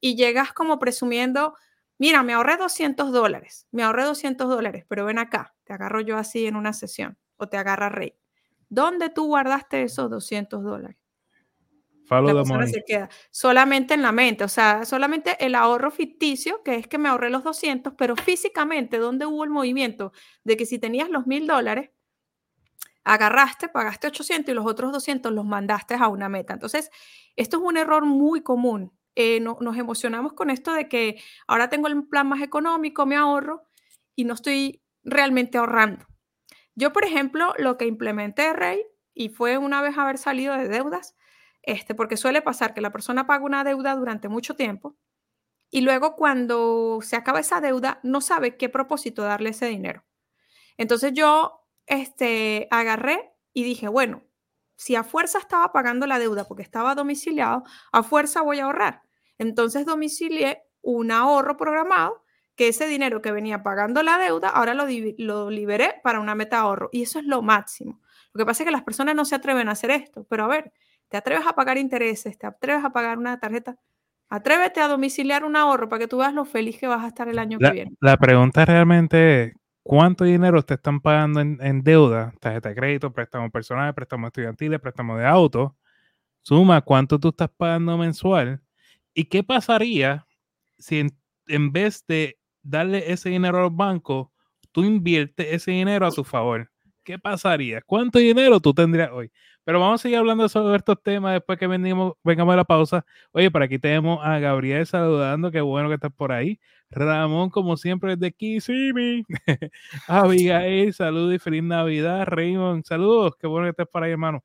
y 0.00 0.16
llegas 0.16 0.52
como 0.52 0.78
presumiendo, 0.78 1.54
mira, 1.98 2.22
me 2.22 2.32
ahorré 2.32 2.56
200 2.56 3.12
dólares, 3.12 3.66
me 3.70 3.82
ahorré 3.82 4.04
200 4.04 4.48
dólares, 4.48 4.84
pero 4.88 5.04
ven 5.04 5.18
acá, 5.18 5.54
te 5.64 5.72
agarro 5.72 6.00
yo 6.00 6.16
así 6.16 6.46
en 6.46 6.56
una 6.56 6.72
sesión 6.72 7.18
o 7.36 7.48
te 7.48 7.56
agarra 7.56 7.88
Rey. 7.88 8.16
¿Dónde 8.68 9.10
tú 9.10 9.26
guardaste 9.26 9.82
esos 9.82 10.10
200 10.10 10.62
dólares? 10.62 10.96
La 12.10 12.42
persona 12.42 12.66
se 12.66 12.84
queda 12.84 13.08
solamente 13.30 13.94
en 13.94 14.02
la 14.02 14.10
mente, 14.10 14.42
o 14.42 14.48
sea, 14.48 14.84
solamente 14.84 15.36
el 15.44 15.54
ahorro 15.54 15.92
ficticio, 15.92 16.62
que 16.64 16.74
es 16.74 16.88
que 16.88 16.98
me 16.98 17.08
ahorré 17.08 17.30
los 17.30 17.44
200, 17.44 17.94
pero 17.96 18.16
físicamente, 18.16 18.98
¿dónde 18.98 19.26
hubo 19.26 19.44
el 19.44 19.50
movimiento 19.50 20.12
de 20.42 20.56
que 20.56 20.66
si 20.66 20.80
tenías 20.80 21.08
los 21.08 21.28
mil 21.28 21.46
dólares, 21.46 21.90
agarraste, 23.04 23.68
pagaste 23.68 24.08
800 24.08 24.50
y 24.50 24.54
los 24.54 24.66
otros 24.66 24.92
200 24.92 25.32
los 25.32 25.44
mandaste 25.44 25.94
a 25.94 26.08
una 26.08 26.28
meta? 26.28 26.52
Entonces, 26.52 26.90
esto 27.36 27.58
es 27.58 27.62
un 27.62 27.76
error 27.76 28.04
muy 28.04 28.42
común 28.42 28.92
eh, 29.20 29.40
nos 29.40 29.76
emocionamos 29.76 30.32
con 30.32 30.50
esto 30.50 30.72
de 30.72 30.88
que 30.88 31.20
ahora 31.46 31.68
tengo 31.68 31.88
el 31.88 32.06
plan 32.08 32.28
más 32.28 32.42
económico, 32.42 33.06
me 33.06 33.16
ahorro 33.16 33.64
y 34.14 34.24
no 34.24 34.34
estoy 34.34 34.82
realmente 35.02 35.58
ahorrando. 35.58 36.06
Yo, 36.74 36.92
por 36.92 37.04
ejemplo, 37.04 37.52
lo 37.58 37.76
que 37.76 37.86
implementé, 37.86 38.52
Rey, 38.52 38.84
y 39.14 39.28
fue 39.28 39.58
una 39.58 39.82
vez 39.82 39.98
haber 39.98 40.18
salido 40.18 40.56
de 40.56 40.68
deudas, 40.68 41.16
este, 41.62 41.94
porque 41.94 42.16
suele 42.16 42.42
pasar 42.42 42.72
que 42.74 42.80
la 42.80 42.92
persona 42.92 43.26
paga 43.26 43.44
una 43.44 43.64
deuda 43.64 43.94
durante 43.94 44.28
mucho 44.28 44.56
tiempo 44.56 44.96
y 45.70 45.82
luego 45.82 46.16
cuando 46.16 46.98
se 47.02 47.16
acaba 47.16 47.40
esa 47.40 47.60
deuda 47.60 48.00
no 48.02 48.20
sabe 48.20 48.56
qué 48.56 48.68
propósito 48.68 49.22
darle 49.22 49.50
ese 49.50 49.66
dinero. 49.66 50.04
Entonces 50.76 51.12
yo 51.12 51.66
este, 51.86 52.66
agarré 52.70 53.32
y 53.52 53.62
dije, 53.62 53.88
bueno, 53.88 54.22
si 54.76 54.96
a 54.96 55.04
fuerza 55.04 55.38
estaba 55.38 55.72
pagando 55.72 56.06
la 56.06 56.18
deuda 56.18 56.44
porque 56.48 56.62
estaba 56.62 56.94
domiciliado, 56.94 57.64
a 57.92 58.02
fuerza 58.02 58.42
voy 58.42 58.60
a 58.60 58.64
ahorrar. 58.64 59.02
Entonces 59.40 59.86
domicilié 59.86 60.62
un 60.82 61.10
ahorro 61.10 61.56
programado 61.56 62.22
que 62.54 62.68
ese 62.68 62.86
dinero 62.86 63.22
que 63.22 63.32
venía 63.32 63.62
pagando 63.62 64.02
la 64.02 64.18
deuda, 64.18 64.50
ahora 64.50 64.74
lo, 64.74 64.84
lo 65.16 65.50
liberé 65.50 65.94
para 66.04 66.20
una 66.20 66.34
meta 66.34 66.60
ahorro. 66.60 66.90
Y 66.92 67.02
eso 67.02 67.18
es 67.18 67.24
lo 67.24 67.40
máximo. 67.40 68.02
Lo 68.34 68.38
que 68.38 68.44
pasa 68.44 68.62
es 68.62 68.66
que 68.66 68.70
las 68.70 68.82
personas 68.82 69.14
no 69.14 69.24
se 69.24 69.34
atreven 69.34 69.70
a 69.70 69.72
hacer 69.72 69.92
esto, 69.92 70.26
pero 70.28 70.44
a 70.44 70.48
ver, 70.48 70.72
te 71.08 71.16
atreves 71.16 71.46
a 71.46 71.54
pagar 71.54 71.78
intereses, 71.78 72.36
te 72.36 72.46
atreves 72.46 72.84
a 72.84 72.90
pagar 72.90 73.16
una 73.16 73.40
tarjeta, 73.40 73.78
atrévete 74.28 74.82
a 74.82 74.88
domiciliar 74.88 75.42
un 75.42 75.56
ahorro 75.56 75.88
para 75.88 76.00
que 76.00 76.06
tú 76.06 76.18
veas 76.18 76.34
lo 76.34 76.44
feliz 76.44 76.78
que 76.78 76.86
vas 76.86 77.02
a 77.02 77.08
estar 77.08 77.26
el 77.28 77.38
año 77.38 77.58
que 77.58 77.70
viene. 77.70 77.92
La 77.98 78.18
pregunta 78.18 78.66
realmente 78.66 79.42
es, 79.42 79.54
¿cuánto 79.82 80.24
dinero 80.24 80.62
te 80.62 80.74
están 80.74 81.00
pagando 81.00 81.40
en, 81.40 81.82
deuda? 81.82 82.34
Tarjeta 82.40 82.68
de 82.68 82.74
crédito, 82.74 83.10
préstamo 83.10 83.50
personal, 83.50 83.94
préstamo 83.94 84.26
estudiantil, 84.26 84.78
préstamo 84.80 85.16
de 85.16 85.24
auto. 85.24 85.78
Suma 86.42 86.82
cuánto 86.82 87.18
tú 87.18 87.30
estás 87.30 87.48
pagando 87.56 87.96
mensual. 87.96 88.60
¿Y 89.20 89.24
qué 89.24 89.42
pasaría 89.42 90.26
si 90.78 91.06
en 91.46 91.72
vez 91.72 92.06
de 92.08 92.38
darle 92.62 93.12
ese 93.12 93.28
dinero 93.28 93.58
a 93.58 93.62
los 93.64 93.76
bancos, 93.76 94.28
tú 94.72 94.82
inviertes 94.82 95.46
ese 95.50 95.72
dinero 95.72 96.06
a 96.06 96.10
tu 96.10 96.24
favor? 96.24 96.70
¿Qué 97.04 97.18
pasaría? 97.18 97.82
¿Cuánto 97.82 98.18
dinero 98.18 98.60
tú 98.60 98.72
tendrías 98.72 99.10
hoy? 99.12 99.30
Pero 99.62 99.78
vamos 99.78 100.00
a 100.00 100.02
seguir 100.04 100.16
hablando 100.16 100.48
sobre 100.48 100.78
estos 100.78 101.02
temas 101.02 101.34
después 101.34 101.58
que 101.58 101.66
venimos, 101.66 102.14
vengamos 102.24 102.54
a 102.54 102.56
la 102.56 102.64
pausa. 102.64 103.04
Oye, 103.32 103.50
por 103.50 103.62
aquí 103.62 103.78
tenemos 103.78 104.20
a 104.22 104.38
Gabriel 104.38 104.86
saludando, 104.86 105.50
qué 105.50 105.60
bueno 105.60 105.90
que 105.90 105.96
estás 105.96 106.14
por 106.14 106.32
ahí. 106.32 106.58
Ramón, 106.88 107.50
como 107.50 107.76
siempre, 107.76 108.16
desde 108.16 108.32
Kissimmee. 108.32 109.26
Abigail, 110.08 110.94
saludos 110.94 111.34
y 111.34 111.38
feliz 111.38 111.62
Navidad. 111.62 112.24
Raymond, 112.24 112.86
saludos, 112.86 113.34
qué 113.38 113.46
bueno 113.46 113.66
que 113.66 113.70
estés 113.72 113.86
por 113.86 114.02
ahí, 114.02 114.12
hermano. 114.12 114.42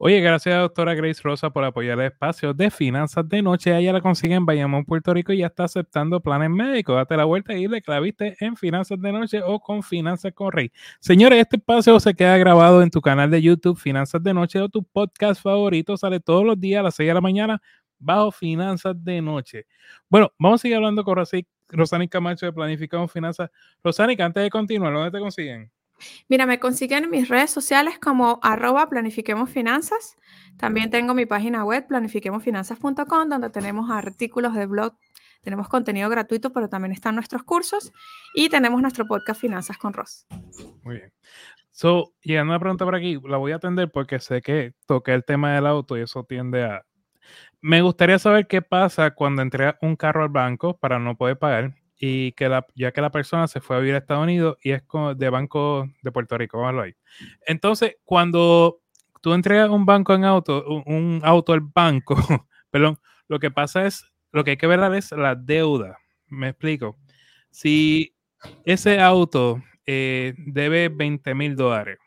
Oye, 0.00 0.20
gracias 0.20 0.54
a 0.54 0.58
doctora 0.58 0.94
Grace 0.94 1.20
Rosa 1.24 1.50
por 1.50 1.64
apoyar 1.64 1.98
el 1.98 2.06
espacio 2.06 2.54
de 2.54 2.70
finanzas 2.70 3.28
de 3.28 3.42
noche. 3.42 3.76
Ella 3.76 3.92
la 3.92 4.00
consigue 4.00 4.36
en 4.36 4.46
Bayamón, 4.46 4.84
Puerto 4.84 5.12
Rico 5.12 5.32
y 5.32 5.38
ya 5.38 5.46
está 5.46 5.64
aceptando 5.64 6.20
planes 6.20 6.50
médicos. 6.50 6.94
Date 6.94 7.16
la 7.16 7.24
vuelta 7.24 7.52
y 7.52 7.62
dile 7.62 7.82
que 7.82 7.90
la 7.90 7.98
viste 7.98 8.36
en 8.38 8.56
Finanzas 8.56 9.00
de 9.00 9.10
Noche 9.10 9.40
o 9.44 9.58
con 9.58 9.82
Finanzas 9.82 10.32
con 10.32 10.52
Rey. 10.52 10.70
Señores, 11.00 11.40
este 11.40 11.56
espacio 11.56 11.98
se 11.98 12.14
queda 12.14 12.38
grabado 12.38 12.80
en 12.80 12.90
tu 12.90 13.00
canal 13.00 13.28
de 13.28 13.42
YouTube, 13.42 13.76
Finanzas 13.76 14.22
de 14.22 14.32
Noche 14.32 14.60
o 14.60 14.68
tu 14.68 14.84
podcast 14.84 15.42
favorito. 15.42 15.96
Sale 15.96 16.20
todos 16.20 16.44
los 16.44 16.60
días 16.60 16.78
a 16.78 16.84
las 16.84 16.94
6 16.94 17.08
de 17.08 17.14
la 17.14 17.20
mañana 17.20 17.60
bajo 17.98 18.30
Finanzas 18.30 18.94
de 19.02 19.20
Noche. 19.20 19.66
Bueno, 20.08 20.32
vamos 20.38 20.60
a 20.60 20.62
seguir 20.62 20.76
hablando 20.76 21.04
con 21.04 21.16
Rosani 21.68 22.08
Camacho 22.08 22.46
de 22.46 22.52
Planificamos 22.52 23.12
Finanzas. 23.12 23.50
Rosani, 23.82 24.16
antes 24.18 24.42
de 24.42 24.50
continuar, 24.50 24.92
¿dónde 24.92 25.10
te 25.10 25.18
consiguen? 25.18 25.70
Mira, 26.28 26.46
me 26.46 26.60
consiguen 26.60 27.04
en 27.04 27.10
mis 27.10 27.28
redes 27.28 27.50
sociales 27.50 27.98
como 27.98 28.38
arroba 28.42 28.88
planifiquemos 28.88 29.50
finanzas. 29.50 30.16
También 30.56 30.90
tengo 30.90 31.14
mi 31.14 31.26
página 31.26 31.64
web 31.64 31.86
planifiquemosfinanzas.com 31.86 33.28
donde 33.28 33.50
tenemos 33.50 33.90
artículos 33.90 34.54
de 34.54 34.66
blog, 34.66 34.94
tenemos 35.42 35.68
contenido 35.68 36.08
gratuito, 36.08 36.52
pero 36.52 36.68
también 36.68 36.92
están 36.92 37.14
nuestros 37.14 37.42
cursos 37.42 37.92
y 38.34 38.48
tenemos 38.48 38.80
nuestro 38.80 39.06
podcast 39.06 39.40
Finanzas 39.40 39.78
con 39.78 39.92
Ross. 39.92 40.26
Muy 40.82 40.96
bien. 40.96 41.12
So, 41.70 42.12
llegando 42.22 42.52
a 42.52 42.56
una 42.56 42.60
pregunta 42.60 42.84
por 42.84 42.96
aquí, 42.96 43.20
la 43.24 43.36
voy 43.36 43.52
a 43.52 43.56
atender 43.56 43.90
porque 43.90 44.18
sé 44.18 44.42
que 44.42 44.74
toqué 44.86 45.14
el 45.14 45.24
tema 45.24 45.54
del 45.54 45.66
auto 45.66 45.96
y 45.96 46.02
eso 46.02 46.24
tiende 46.24 46.64
a... 46.64 46.84
Me 47.60 47.82
gustaría 47.82 48.18
saber 48.18 48.46
qué 48.46 48.62
pasa 48.62 49.14
cuando 49.14 49.42
entrega 49.42 49.78
un 49.82 49.96
carro 49.96 50.22
al 50.22 50.28
banco 50.28 50.76
para 50.76 50.98
no 50.98 51.16
poder 51.16 51.38
pagar 51.38 51.74
y 51.98 52.32
que 52.32 52.48
ya 52.76 52.92
que 52.92 53.00
la 53.00 53.10
persona 53.10 53.48
se 53.48 53.60
fue 53.60 53.76
a 53.76 53.80
vivir 53.80 53.94
a 53.94 53.98
Estados 53.98 54.22
Unidos 54.22 54.56
y 54.62 54.70
es 54.70 54.84
de 55.16 55.30
Banco 55.30 55.88
de 56.02 56.12
Puerto 56.12 56.38
Rico, 56.38 56.60
vamos 56.60 56.84
ahí. 56.84 56.94
Entonces, 57.46 57.96
cuando 58.04 58.80
tú 59.20 59.34
entregas 59.34 59.70
un 59.70 59.84
banco 59.84 60.14
en 60.14 60.24
auto, 60.24 60.64
un, 60.86 61.20
auto 61.24 61.52
al 61.52 61.60
banco, 61.60 62.16
perdón, 62.70 62.98
lo 63.26 63.40
que 63.40 63.50
pasa 63.50 63.86
es, 63.86 64.04
lo 64.30 64.44
que 64.44 64.52
hay 64.52 64.56
que 64.56 64.66
ver 64.66 64.80
es 64.94 65.10
la 65.12 65.34
deuda. 65.34 65.98
Me 66.28 66.50
explico. 66.50 66.96
Si 67.50 68.14
ese 68.64 69.00
auto 69.00 69.62
eh, 69.86 70.34
debe 70.38 70.88
20 70.90 71.34
mil 71.34 71.56
dólares, 71.56 71.98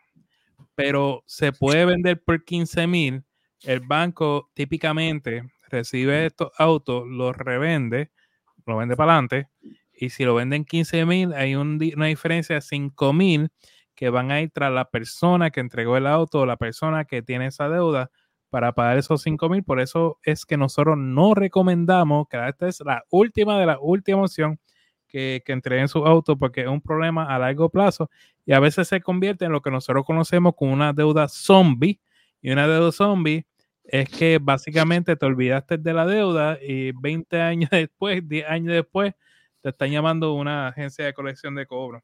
pero 0.75 1.24
se 1.25 1.51
puede 1.51 1.86
vender 1.86 2.24
por 2.24 2.43
15 2.43 2.88
mil, 2.88 3.24
el 3.63 3.80
banco 3.82 4.50
típicamente 4.53 5.51
recibe 5.70 6.25
estos 6.25 6.51
autos, 6.58 7.08
los 7.08 7.36
revende, 7.36 8.12
lo 8.65 8.77
vende 8.77 8.96
para 8.96 9.13
adelante 9.13 9.50
y 10.01 10.10
si 10.10 10.25
lo 10.25 10.34
venden 10.34 10.65
15 10.65 11.06
mil, 11.06 11.34
hay 11.34 11.53
una 11.56 12.08
diferencia 12.08 12.56
de 12.56 12.62
5 12.62 13.13
mil 13.13 13.51
que 13.94 14.10
van 14.10 14.32
a 14.32 14.41
ir 14.41 14.50
tras 14.51 14.72
la 14.72 14.89
persona 14.89 15.51
que 15.51 15.60
entregó 15.60 15.96
el 15.96 16.08
auto 16.08 16.39
o 16.39 16.46
la 16.48 16.58
persona 16.58 17.06
que 17.06 17.22
tiene 17.22 17.46
esa 17.48 17.70
deuda 17.70 18.10
para 18.50 18.74
pagar 18.74 18.98
esos 18.98 19.22
5 19.22 19.48
mil. 19.48 19.63
Por 19.63 19.80
eso 19.80 20.18
es 20.24 20.46
que 20.48 20.58
nosotros 20.58 20.98
no 20.98 21.36
recomendamos 21.36 22.27
que 22.27 22.38
esta 22.48 22.68
es 22.68 22.82
la 22.82 23.03
última 23.12 23.60
de 23.60 23.68
la 23.68 23.77
última 23.80 24.24
opción 24.24 24.60
que, 25.08 25.44
que 25.46 25.53
entreguen 25.53 25.88
su 25.88 26.00
auto 26.00 26.36
porque 26.36 26.62
es 26.62 26.68
un 26.68 26.82
problema 26.82 27.25
a 27.25 27.38
largo 27.38 27.70
plazo 27.70 28.10
y 28.44 28.53
a 28.53 28.60
veces 28.60 28.88
se 28.88 29.01
convierte 29.01 29.46
en 29.46 29.51
lo 29.51 29.62
que 29.62 29.70
nosotros 29.70 30.03
conocemos 30.03 30.56
como 30.58 30.74
una 30.74 30.94
deuda 30.94 31.27
zombie. 31.27 32.00
Y 32.41 32.50
una 32.51 32.68
deuda 32.68 32.91
zombie 32.91 33.46
es 33.92 34.08
que 34.08 34.40
básicamente 34.42 35.18
te 35.18 35.26
olvidaste 35.26 35.78
de 35.78 35.94
la 35.94 36.06
deuda 36.06 36.58
y 36.62 36.94
20 36.94 37.42
años 37.42 37.70
después, 37.72 38.28
10 38.28 38.48
años 38.48 38.74
después, 38.74 39.14
te 39.62 39.70
están 39.70 39.92
llamando 39.92 40.34
una 40.34 40.70
agencia 40.70 41.06
de 41.06 41.14
colección 41.14 41.56
de 41.56 41.66
cobro. 41.66 42.02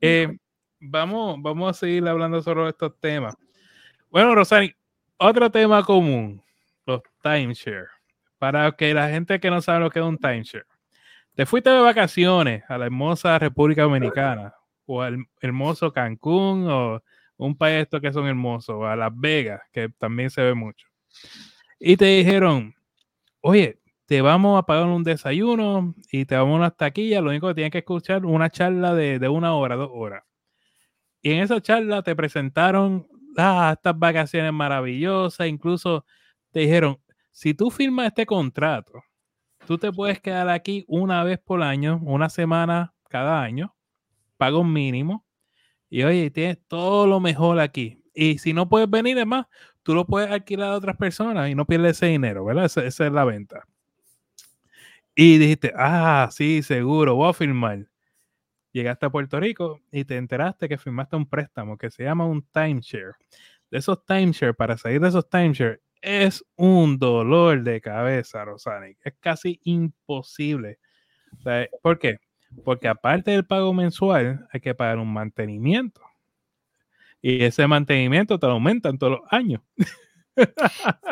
Eh, 0.00 0.36
vamos, 0.80 1.40
vamos 1.40 1.70
a 1.70 1.78
seguir 1.78 2.06
hablando 2.08 2.42
sobre 2.42 2.68
estos 2.68 2.98
temas. 2.98 3.36
Bueno, 4.10 4.34
Rosani, 4.34 4.74
otro 5.16 5.48
tema 5.48 5.84
común, 5.84 6.42
los 6.86 7.02
timeshare. 7.22 7.86
Para 8.38 8.72
que 8.72 8.92
la 8.92 9.08
gente 9.08 9.38
que 9.38 9.48
no 9.48 9.62
sabe 9.62 9.78
lo 9.78 9.90
que 9.90 10.00
es 10.00 10.04
un 10.04 10.18
timeshare. 10.18 10.66
Te 11.36 11.46
fuiste 11.46 11.70
de 11.70 11.80
vacaciones 11.80 12.64
a 12.68 12.76
la 12.76 12.86
hermosa 12.86 13.38
República 13.38 13.82
Dominicana 13.82 14.54
o 14.86 15.00
al 15.00 15.24
hermoso 15.40 15.92
Cancún 15.92 16.66
o 16.68 17.00
un 17.36 17.56
país 17.56 17.82
estos 17.82 18.00
que 18.00 18.12
son 18.12 18.26
hermosos, 18.26 18.84
a 18.84 18.96
Las 18.96 19.12
Vegas, 19.14 19.62
que 19.72 19.88
también 19.88 20.28
se 20.28 20.42
ve 20.42 20.54
mucho. 20.54 20.91
Y 21.78 21.96
te 21.96 22.06
dijeron, 22.06 22.74
oye, 23.40 23.80
te 24.06 24.20
vamos 24.20 24.58
a 24.58 24.62
pagar 24.64 24.86
un 24.86 25.04
desayuno 25.04 25.94
y 26.10 26.24
te 26.24 26.36
vamos 26.36 26.54
a 26.54 26.56
unas 26.56 26.76
taquillas, 26.76 27.22
lo 27.22 27.30
único 27.30 27.48
que 27.48 27.54
tienes 27.54 27.72
que 27.72 27.78
escuchar 27.78 28.26
una 28.26 28.50
charla 28.50 28.94
de, 28.94 29.28
una 29.28 29.54
hora, 29.54 29.76
dos 29.76 29.90
horas. 29.92 30.22
Y 31.22 31.32
en 31.32 31.40
esa 31.40 31.60
charla 31.60 32.02
te 32.02 32.14
presentaron 32.14 33.06
ah, 33.36 33.72
estas 33.74 33.98
vacaciones 33.98 34.52
maravillosas, 34.52 35.46
incluso 35.46 36.04
te 36.50 36.60
dijeron, 36.60 36.98
si 37.30 37.54
tú 37.54 37.70
firmas 37.70 38.08
este 38.08 38.26
contrato, 38.26 39.02
tú 39.66 39.78
te 39.78 39.90
puedes 39.90 40.20
quedar 40.20 40.48
aquí 40.50 40.84
una 40.88 41.24
vez 41.24 41.38
por 41.38 41.62
año, 41.62 42.00
una 42.04 42.28
semana 42.28 42.94
cada 43.08 43.42
año, 43.42 43.74
pago 44.36 44.62
mínimo, 44.62 45.24
y 45.88 46.02
oye, 46.04 46.30
tienes 46.30 46.58
todo 46.68 47.06
lo 47.06 47.20
mejor 47.20 47.60
aquí. 47.60 48.02
Y 48.14 48.38
si 48.38 48.52
no 48.52 48.68
puedes 48.68 48.90
venir, 48.90 49.18
es 49.18 49.26
más, 49.26 49.46
tú 49.82 49.94
lo 49.94 50.06
puedes 50.06 50.30
alquilar 50.30 50.72
a 50.72 50.76
otras 50.76 50.96
personas 50.96 51.50
y 51.50 51.54
no 51.54 51.66
pierdes 51.66 51.96
ese 51.98 52.06
dinero, 52.06 52.44
¿verdad? 52.44 52.66
esa 52.66 52.86
es 52.86 53.12
la 53.12 53.24
venta. 53.24 53.66
Y 55.14 55.38
dijiste, 55.38 55.72
ah, 55.76 56.28
sí, 56.32 56.62
seguro, 56.62 57.14
voy 57.16 57.30
a 57.30 57.32
firmar. 57.34 57.86
Llegaste 58.72 59.06
a 59.06 59.10
Puerto 59.10 59.38
Rico 59.38 59.80
y 59.90 60.04
te 60.04 60.16
enteraste 60.16 60.68
que 60.68 60.78
firmaste 60.78 61.16
un 61.16 61.28
préstamo 61.28 61.76
que 61.76 61.90
se 61.90 62.04
llama 62.04 62.24
un 62.24 62.42
timeshare. 62.52 63.12
De 63.70 63.78
esos 63.78 64.04
timeshare, 64.06 64.54
para 64.54 64.78
salir 64.78 65.00
de 65.00 65.08
esos 65.08 65.28
timeshare, 65.28 65.80
es 66.00 66.44
un 66.56 66.98
dolor 66.98 67.62
de 67.62 67.80
cabeza, 67.80 68.44
Rosani. 68.44 68.96
Es 69.04 69.14
casi 69.20 69.60
imposible 69.64 70.78
¿Por 71.82 71.98
qué? 71.98 72.18
Porque 72.64 72.88
aparte 72.88 73.30
del 73.30 73.46
pago 73.46 73.72
mensual, 73.72 74.46
hay 74.52 74.60
que 74.60 74.74
pagar 74.74 74.98
un 74.98 75.12
mantenimiento. 75.12 76.02
Y 77.22 77.44
ese 77.44 77.66
mantenimiento 77.66 78.38
te 78.38 78.46
lo 78.46 78.54
aumentan 78.54 78.98
todos 78.98 79.20
los 79.20 79.32
años. 79.32 79.62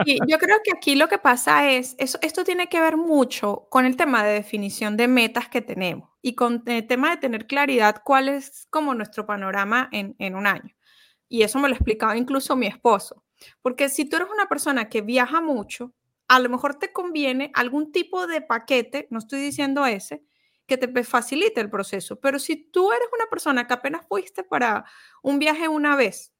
Sí, 0.07 0.19
yo 0.27 0.39
creo 0.39 0.57
que 0.65 0.73
aquí 0.75 0.95
lo 0.95 1.07
que 1.07 1.19
pasa 1.19 1.71
es, 1.71 1.95
eso, 1.99 2.19
esto 2.23 2.43
tiene 2.43 2.69
que 2.69 2.81
ver 2.81 2.97
mucho 2.97 3.67
con 3.69 3.85
el 3.85 3.95
tema 3.95 4.25
de 4.25 4.33
definición 4.33 4.97
de 4.97 5.09
metas 5.09 5.47
que 5.51 5.61
tenemos 5.61 6.09
y 6.23 6.35
con 6.35 6.63
el 6.65 6.87
tema 6.87 7.11
de 7.11 7.17
tener 7.19 7.47
claridad 7.47 8.01
cuál 8.03 8.31
es 8.31 8.67
como 8.71 8.95
nuestro 8.95 9.27
panorama 9.27 9.91
en, 9.93 10.17
en 10.19 10.37
un 10.37 10.47
año. 10.47 10.75
Y 11.29 11.43
eso 11.43 11.59
me 11.59 11.69
lo 11.69 11.75
explicaba 11.75 12.17
incluso 12.17 12.57
mi 12.57 12.67
esposo. 12.67 13.23
Porque 13.61 13.91
si 13.91 14.07
tú 14.07 14.17
eres 14.17 14.29
una 14.33 14.47
persona 14.47 14.89
que 14.89 15.03
viaja 15.03 15.43
mucho, 15.43 15.93
a 16.29 16.39
lo 16.39 16.49
mejor 16.49 16.77
te 16.77 16.93
conviene 16.93 17.51
algún 17.55 17.93
tipo 17.93 18.27
de 18.27 18.41
paquete, 18.41 19.07
no 19.11 19.19
estoy 19.19 19.41
diciendo 19.41 19.85
ese, 19.85 20.23
que 20.71 20.79
te 20.79 21.03
facilite 21.03 21.61
el 21.61 21.69
proceso. 21.69 22.21
Pero 22.21 22.39
si 22.39 22.57
tú 22.57 22.93
eres 22.93 23.09
una 23.13 23.27
persona 23.27 23.67
que 23.67 23.75
apenas 23.75 24.07
fuiste 24.07 24.45
para 24.45 24.85
un 25.21 25.41
viaje 25.41 25.67
una 25.67 25.97
vez 25.97 26.33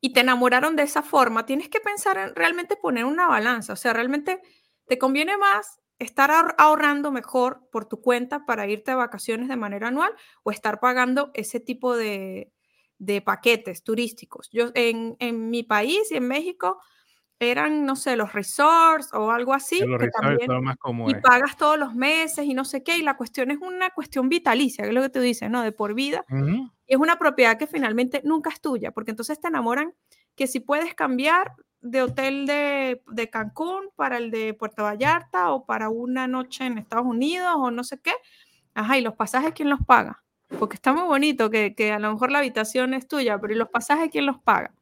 y 0.00 0.12
te 0.12 0.20
enamoraron 0.20 0.74
de 0.74 0.82
esa 0.82 1.02
forma, 1.02 1.46
tienes 1.46 1.68
que 1.68 1.78
pensar 1.78 2.18
en 2.18 2.34
realmente 2.34 2.74
poner 2.74 3.04
una 3.04 3.28
balanza. 3.28 3.74
O 3.74 3.76
sea, 3.76 3.92
realmente 3.92 4.42
te 4.88 4.98
conviene 4.98 5.36
más 5.36 5.80
estar 6.00 6.56
ahorrando 6.58 7.12
mejor 7.12 7.68
por 7.70 7.86
tu 7.86 8.00
cuenta 8.00 8.44
para 8.46 8.66
irte 8.66 8.90
de 8.90 8.96
vacaciones 8.96 9.48
de 9.48 9.56
manera 9.56 9.88
anual 9.88 10.12
o 10.42 10.50
estar 10.50 10.80
pagando 10.80 11.30
ese 11.34 11.60
tipo 11.60 11.96
de, 11.96 12.52
de 12.98 13.22
paquetes 13.22 13.84
turísticos. 13.84 14.50
Yo 14.50 14.72
en, 14.74 15.14
en, 15.20 15.50
mi 15.50 15.62
país 15.62 16.10
y 16.10 16.16
en 16.16 16.26
México 16.26 16.80
eran, 17.40 17.84
no 17.84 17.96
sé, 17.96 18.16
los 18.16 18.32
resorts 18.32 19.12
o 19.12 19.30
algo 19.30 19.52
así. 19.52 19.78
que 19.78 20.08
también, 20.08 20.62
más 20.62 20.76
y 21.08 21.14
pagas 21.16 21.56
todos 21.56 21.78
los 21.78 21.94
meses 21.94 22.44
y 22.44 22.54
no 22.54 22.64
sé 22.64 22.82
qué. 22.82 22.98
Y 22.98 23.02
la 23.02 23.16
cuestión 23.16 23.50
es 23.50 23.58
una 23.60 23.90
cuestión 23.90 24.28
vitalicia, 24.28 24.84
que 24.84 24.90
es 24.90 24.94
lo 24.94 25.02
que 25.02 25.10
tú 25.10 25.20
dices, 25.20 25.50
¿no? 25.50 25.62
De 25.62 25.72
por 25.72 25.94
vida. 25.94 26.24
Y 26.86 26.94
es 26.94 26.98
una 26.98 27.18
propiedad 27.18 27.58
que 27.58 27.66
finalmente 27.66 28.20
nunca 28.24 28.50
es 28.50 28.60
tuya, 28.60 28.92
porque 28.92 29.10
entonces 29.10 29.40
te 29.40 29.48
enamoran 29.48 29.94
que 30.34 30.46
si 30.46 30.60
puedes 30.60 30.94
cambiar 30.94 31.52
de 31.80 32.02
hotel 32.02 32.46
de, 32.46 33.02
de 33.08 33.30
Cancún 33.30 33.90
para 33.94 34.16
el 34.16 34.30
de 34.30 34.54
Puerto 34.54 34.84
Vallarta 34.84 35.52
o 35.52 35.66
para 35.66 35.90
una 35.90 36.26
noche 36.26 36.64
en 36.64 36.78
Estados 36.78 37.06
Unidos 37.06 37.52
o 37.56 37.70
no 37.70 37.84
sé 37.84 38.00
qué. 38.00 38.12
Ajá, 38.74 38.98
y 38.98 39.02
los 39.02 39.14
pasajes, 39.14 39.52
¿quién 39.54 39.70
los 39.70 39.80
paga? 39.86 40.24
Porque 40.58 40.74
está 40.74 40.92
muy 40.92 41.04
bonito 41.04 41.50
que, 41.50 41.74
que, 41.74 41.92
a 41.92 41.98
lo 41.98 42.12
mejor 42.12 42.30
la 42.30 42.38
habitación 42.38 42.94
es 42.94 43.06
tuya, 43.06 43.38
pero 43.38 43.52
¿y 43.52 43.56
los 43.56 43.68
pasajes 43.68 44.10
quién 44.10 44.26
los 44.26 44.38
paga? 44.38 44.74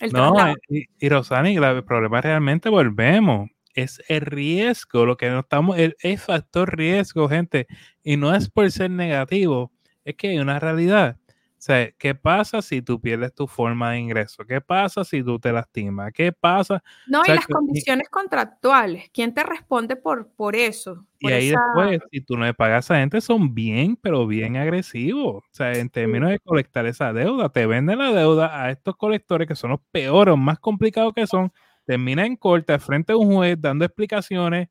El 0.00 0.12
no, 0.12 0.34
y, 0.68 0.84
y, 0.98 1.08
Rosani, 1.08 1.56
el 1.56 1.84
problema 1.84 2.20
realmente 2.20 2.68
volvemos. 2.68 3.48
Es 3.74 4.02
el 4.08 4.22
riesgo, 4.22 5.04
lo 5.04 5.16
que 5.16 5.28
no 5.28 5.40
estamos, 5.40 5.78
el, 5.78 5.96
el 6.00 6.18
factor 6.18 6.76
riesgo, 6.76 7.28
gente, 7.28 7.66
y 8.02 8.16
no 8.16 8.34
es 8.34 8.48
por 8.48 8.70
ser 8.70 8.90
negativo, 8.90 9.72
es 10.04 10.16
que 10.16 10.28
hay 10.28 10.38
una 10.38 10.58
realidad 10.58 11.18
sea, 11.58 11.90
¿qué 11.92 12.14
pasa 12.14 12.62
si 12.62 12.82
tú 12.82 13.00
pierdes 13.00 13.34
tu 13.34 13.46
forma 13.46 13.92
de 13.92 14.00
ingreso? 14.00 14.44
¿Qué 14.44 14.60
pasa 14.60 15.04
si 15.04 15.22
tú 15.22 15.38
te 15.38 15.52
lastimas? 15.52 16.12
¿Qué 16.12 16.32
pasa? 16.32 16.82
No, 17.06 17.22
y 17.26 17.30
las 17.30 17.46
condiciones 17.46 18.08
contractuales. 18.08 19.10
¿Quién 19.12 19.32
te 19.34 19.42
responde 19.42 19.96
por, 19.96 20.28
por 20.28 20.54
eso? 20.54 21.06
y 21.18 21.32
ahí 21.32 21.50
después, 21.50 22.00
si 22.10 22.20
tú 22.20 22.36
no 22.36 22.44
le 22.44 22.54
pagas 22.54 22.90
a 22.90 22.96
gente, 22.98 23.20
son 23.20 23.54
bien, 23.54 23.96
pero 23.96 24.26
bien 24.26 24.56
agresivos. 24.56 25.44
O 25.44 25.54
sea, 25.54 25.72
en 25.72 25.88
términos 25.88 26.30
de 26.30 26.38
colectar 26.38 26.86
esa 26.86 27.12
deuda, 27.12 27.48
te 27.48 27.66
venden 27.66 27.98
la 27.98 28.12
deuda 28.12 28.62
a 28.62 28.70
estos 28.70 28.96
colectores 28.96 29.48
que 29.48 29.56
son 29.56 29.70
los 29.70 29.80
peores, 29.90 30.36
más 30.36 30.58
complicados 30.58 31.14
que 31.14 31.26
son. 31.26 31.52
Termina 31.86 32.26
en 32.26 32.36
corte 32.36 32.78
frente 32.78 33.12
a 33.12 33.16
un 33.16 33.32
juez 33.32 33.56
dando 33.60 33.84
explicaciones 33.84 34.68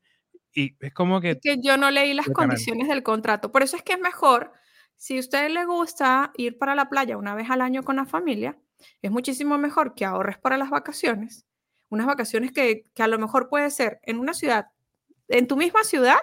y 0.54 0.74
es 0.80 0.92
como 0.92 1.20
que... 1.20 1.32
Es 1.32 1.40
que 1.42 1.58
yo 1.60 1.76
no 1.76 1.90
leí 1.90 2.14
las 2.14 2.28
condiciones 2.28 2.88
del 2.88 3.02
contrato. 3.02 3.52
Por 3.52 3.62
eso 3.62 3.76
es 3.76 3.82
que 3.82 3.94
es 3.94 4.00
mejor 4.00 4.52
si 4.96 5.16
a 5.16 5.20
usted 5.20 5.50
le 5.50 5.64
gusta 5.64 6.32
ir 6.36 6.58
para 6.58 6.74
la 6.74 6.88
playa 6.88 7.16
una 7.16 7.34
vez 7.34 7.50
al 7.50 7.60
año 7.60 7.82
con 7.82 7.96
la 7.96 8.06
familia, 8.06 8.58
es 9.02 9.10
muchísimo 9.10 9.58
mejor 9.58 9.94
que 9.94 10.04
ahorres 10.04 10.38
para 10.38 10.56
las 10.56 10.70
vacaciones. 10.70 11.46
Unas 11.88 12.06
vacaciones 12.06 12.52
que, 12.52 12.84
a 12.98 13.06
lo 13.06 13.18
mejor 13.18 13.48
puede 13.48 13.70
ser 13.70 14.00
en 14.02 14.18
una 14.18 14.34
ciudad, 14.34 14.68
en 15.28 15.46
tu 15.46 15.56
misma 15.56 15.84
ciudad 15.84 16.18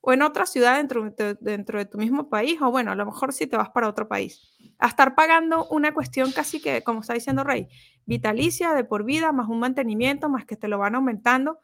o 0.00 0.12
en 0.12 0.22
otra 0.22 0.46
ciudad 0.46 0.76
dentro 0.76 1.10
de, 1.10 1.36
dentro 1.40 1.78
de 1.78 1.86
tu 1.86 1.98
mismo 1.98 2.28
país, 2.28 2.60
o 2.60 2.70
bueno, 2.70 2.92
a 2.92 2.94
lo 2.94 3.06
mejor 3.06 3.32
si 3.32 3.46
te 3.46 3.56
vas 3.56 3.70
para 3.70 3.88
otro 3.88 4.06
país. 4.06 4.54
A 4.78 4.88
estar 4.88 5.14
pagando 5.14 5.66
una 5.68 5.92
cuestión 5.94 6.32
casi 6.32 6.60
que, 6.60 6.82
como 6.82 7.00
está 7.00 7.14
diciendo 7.14 7.42
Rey, 7.44 7.68
vitalicia 8.04 8.74
de 8.74 8.84
por 8.84 9.04
vida, 9.04 9.32
más 9.32 9.48
un 9.48 9.60
mantenimiento, 9.60 10.28
más 10.28 10.44
que 10.44 10.56
te 10.56 10.68
lo 10.68 10.78
van 10.78 10.94
aumentando. 10.94 11.58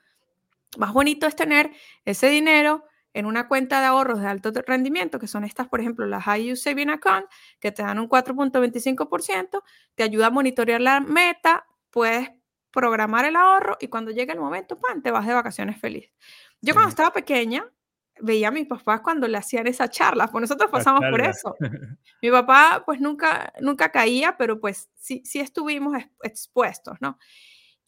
Más 0.78 0.92
bonito 0.92 1.26
es 1.26 1.36
tener 1.36 1.70
ese 2.04 2.28
dinero 2.28 2.84
en 3.12 3.26
una 3.26 3.48
cuenta 3.48 3.80
de 3.80 3.86
ahorros 3.86 4.20
de 4.20 4.26
alto 4.28 4.52
rendimiento, 4.66 5.18
que 5.18 5.26
son 5.26 5.44
estas, 5.44 5.68
por 5.68 5.80
ejemplo, 5.80 6.06
las 6.06 6.24
High 6.24 6.52
Use 6.52 6.62
Saving 6.62 6.90
Account, 6.90 7.26
que 7.58 7.72
te 7.72 7.82
dan 7.82 7.98
un 7.98 8.08
4.25%, 8.08 9.62
te 9.94 10.02
ayuda 10.02 10.26
a 10.26 10.30
monitorear 10.30 10.80
la 10.80 11.00
meta, 11.00 11.66
puedes 11.90 12.30
programar 12.70 13.24
el 13.24 13.36
ahorro 13.36 13.76
y 13.80 13.88
cuando 13.88 14.12
llegue 14.12 14.32
el 14.32 14.40
momento, 14.40 14.78
¡pam!, 14.78 15.02
te 15.02 15.10
vas 15.10 15.26
de 15.26 15.34
vacaciones 15.34 15.80
feliz. 15.80 16.12
Yo 16.60 16.74
cuando 16.74 16.90
estaba 16.90 17.12
pequeña, 17.12 17.64
veía 18.20 18.48
a 18.48 18.50
mis 18.50 18.66
papás 18.66 19.00
cuando 19.00 19.26
le 19.26 19.38
hacían 19.38 19.66
esa 19.66 19.88
charla, 19.88 20.28
pues 20.28 20.42
nosotros 20.42 20.70
pasamos 20.70 21.02
por 21.10 21.20
eso. 21.20 21.56
Mi 22.22 22.30
papá 22.30 22.82
pues 22.84 23.00
nunca, 23.00 23.52
nunca 23.60 23.90
caía, 23.90 24.36
pero 24.36 24.60
pues 24.60 24.90
sí, 24.94 25.22
sí 25.24 25.40
estuvimos 25.40 25.96
expuestos, 26.22 26.96
¿no? 27.00 27.18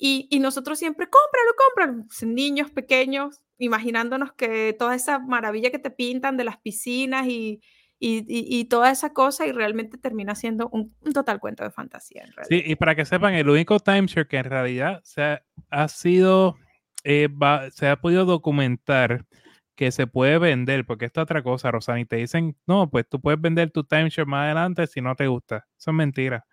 Y, 0.05 0.27
y 0.31 0.41
nosotros 0.41 0.81
siempre, 0.81 1.07
cómpralo, 1.07 1.51
cómpralo, 1.57 2.07
pues, 2.09 2.25
niños 2.25 2.73
pequeños, 2.73 3.41
imaginándonos 3.57 4.33
que 4.33 4.75
toda 4.77 4.97
esa 4.97 5.21
maravilla 5.21 5.71
que 5.71 5.79
te 5.79 5.93
pintan 5.93 6.37
de 6.37 6.43
las 6.43 6.57
piscinas 6.57 7.29
y, 7.29 7.61
y, 8.01 8.25
y, 8.29 8.65
toda 8.65 8.91
esa 8.91 9.13
cosa 9.13 9.47
y 9.47 9.53
realmente 9.53 9.99
termina 9.99 10.35
siendo 10.35 10.69
un, 10.71 10.93
total 11.15 11.39
cuento 11.39 11.63
de 11.63 11.71
fantasía. 11.71 12.25
sí, 12.49 12.65
y 12.67 12.75
para 12.75 12.97
que 12.97 13.05
sepan, 13.05 13.35
el 13.35 13.49
único 13.49 13.79
timeshare 13.79 14.27
que 14.27 14.39
en 14.39 14.45
realidad 14.47 15.01
se 15.05 15.41
ha, 15.71 15.87
sido, 15.87 16.57
eh, 17.05 17.29
se 17.71 17.87
ha 17.87 18.01
podido 18.01 18.25
documentar 18.25 19.25
que 19.77 19.93
se 19.93 20.09
puede 20.09 20.39
vender, 20.39 20.85
porque 20.85 21.05
esto 21.05 21.21
es 21.21 21.23
otra 21.23 21.45
cosa, 21.45 21.71
Rosani, 21.71 22.07
te 22.07 22.17
dicen, 22.17 22.57
no, 22.67 22.91
pues 22.91 23.09
tú 23.09 23.21
puedes 23.21 23.41
vender 23.41 23.71
tu 23.71 23.85
timeshare 23.85 24.27
más 24.27 24.47
adelante 24.47 24.89
si 24.89 25.01
no 25.01 25.15
te 25.15 25.29
gusta. 25.29 25.69
Eso 25.79 25.93
es 25.93 25.97
mentira. 25.97 26.45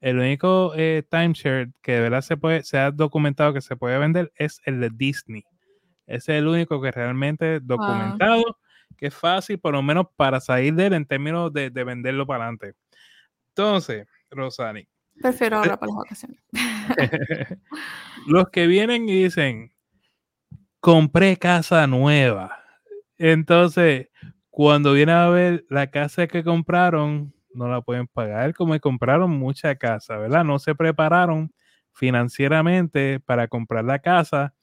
El 0.00 0.18
único 0.18 0.72
eh, 0.76 1.02
timeshare 1.08 1.72
que 1.82 1.92
de 1.92 2.00
verdad 2.00 2.22
se, 2.22 2.36
puede, 2.36 2.62
se 2.62 2.78
ha 2.78 2.90
documentado 2.90 3.52
que 3.52 3.60
se 3.60 3.76
puede 3.76 3.98
vender 3.98 4.32
es 4.36 4.60
el 4.64 4.80
de 4.80 4.90
Disney. 4.90 5.44
Ese 6.06 6.32
es 6.32 6.38
el 6.40 6.48
único 6.48 6.80
que 6.80 6.90
realmente 6.90 7.60
documentado, 7.60 8.58
que 8.96 9.08
es 9.08 9.14
fácil, 9.14 9.58
por 9.58 9.74
lo 9.74 9.82
menos 9.82 10.06
para 10.16 10.40
salir 10.40 10.74
de 10.74 10.86
él 10.86 10.94
en 10.94 11.04
términos 11.06 11.52
de, 11.52 11.70
venderlo 11.70 12.26
para 12.26 12.44
adelante. 12.44 12.74
Entonces, 13.50 14.08
Rosani. 14.30 14.88
Prefiero 15.20 15.58
ahora 15.58 15.78
para 15.78 15.92
las 15.92 15.98
vacaciones. 15.98 16.40
los 18.26 18.48
que 18.48 18.66
vienen 18.66 19.08
y 19.08 19.24
dicen, 19.24 19.72
compré 20.80 21.36
casa 21.36 21.86
nueva. 21.86 22.58
Entonces, 23.18 24.08
cuando 24.48 24.94
vienen 24.94 25.16
a 25.16 25.28
ver 25.28 25.66
la 25.68 25.90
casa 25.90 26.26
que 26.26 26.42
compraron, 26.42 27.34
no 27.54 27.68
la 27.68 27.80
pueden 27.80 28.06
pagar 28.06 28.54
como 28.54 28.78
compraron 28.80 29.30
mucha 29.30 29.74
casa, 29.76 30.16
¿verdad? 30.18 30.44
No 30.44 30.58
se 30.58 30.74
prepararon 30.74 31.52
financieramente 31.92 33.20
para 33.20 33.48
comprar 33.48 33.84
la 33.84 33.98
casa 33.98 34.54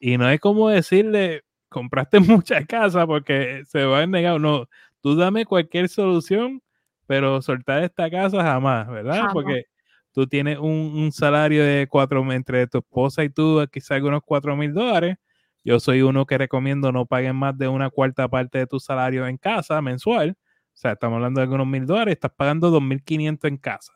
y 0.00 0.16
no 0.18 0.28
es 0.28 0.40
como 0.40 0.68
decirle, 0.68 1.42
compraste 1.68 2.20
mucha 2.44 2.64
casa 2.64 3.06
porque 3.06 3.62
se 3.66 3.84
va 3.84 4.00
a 4.00 4.06
negar. 4.06 4.40
No, 4.40 4.68
tú 5.00 5.16
dame 5.16 5.44
cualquier 5.44 5.88
solución, 5.88 6.62
pero 7.06 7.42
soltar 7.42 7.82
esta 7.84 8.10
casa 8.10 8.42
jamás, 8.42 8.88
¿verdad? 8.88 9.28
Porque 9.32 9.64
tú 10.12 10.26
tienes 10.26 10.58
un, 10.58 11.10
salario 11.12 11.64
de 11.64 11.86
cuatro, 11.88 12.30
entre 12.32 12.66
tu 12.66 12.78
esposa 12.78 13.24
y 13.24 13.30
tú, 13.30 13.64
quizás 13.72 13.92
algunos 13.92 14.22
cuatro 14.24 14.56
mil 14.56 14.72
dólares. 14.72 15.16
Yo 15.64 15.80
soy 15.80 16.02
uno 16.02 16.24
que 16.24 16.38
recomiendo 16.38 16.92
no 16.92 17.04
paguen 17.04 17.36
más 17.36 17.56
de 17.58 17.68
una 17.68 17.90
cuarta 17.90 18.28
parte 18.28 18.58
de 18.58 18.66
tu 18.66 18.80
salario 18.80 19.26
en 19.26 19.36
casa 19.36 19.82
mensual. 19.82 20.36
O 20.78 20.80
sea, 20.80 20.92
estamos 20.92 21.16
hablando 21.16 21.40
de 21.40 21.42
algunos 21.42 21.66
mil 21.66 21.86
dólares, 21.86 22.12
estás 22.12 22.30
pagando 22.30 22.70
dos 22.70 22.80
mil 22.80 23.02
quinientos 23.02 23.50
en 23.50 23.56
casa. 23.56 23.92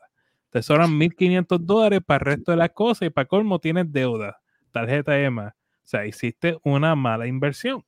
Te 0.51 0.65
sobran 0.65 0.99
mil 0.99 1.15
quinientos 1.15 1.65
dólares 1.65 2.01
para 2.05 2.19
el 2.19 2.37
resto 2.37 2.51
de 2.51 2.57
las 2.57 2.71
cosas 2.71 3.07
y 3.07 3.11
para 3.11 3.29
colmo 3.29 3.61
tienes 3.61 3.93
deuda, 3.93 4.41
tarjeta 4.73 5.13
más. 5.31 5.53
O 5.53 5.85
sea, 5.85 6.05
hiciste 6.07 6.59
una 6.65 6.97
mala 6.97 7.29
inversión. 7.29 7.85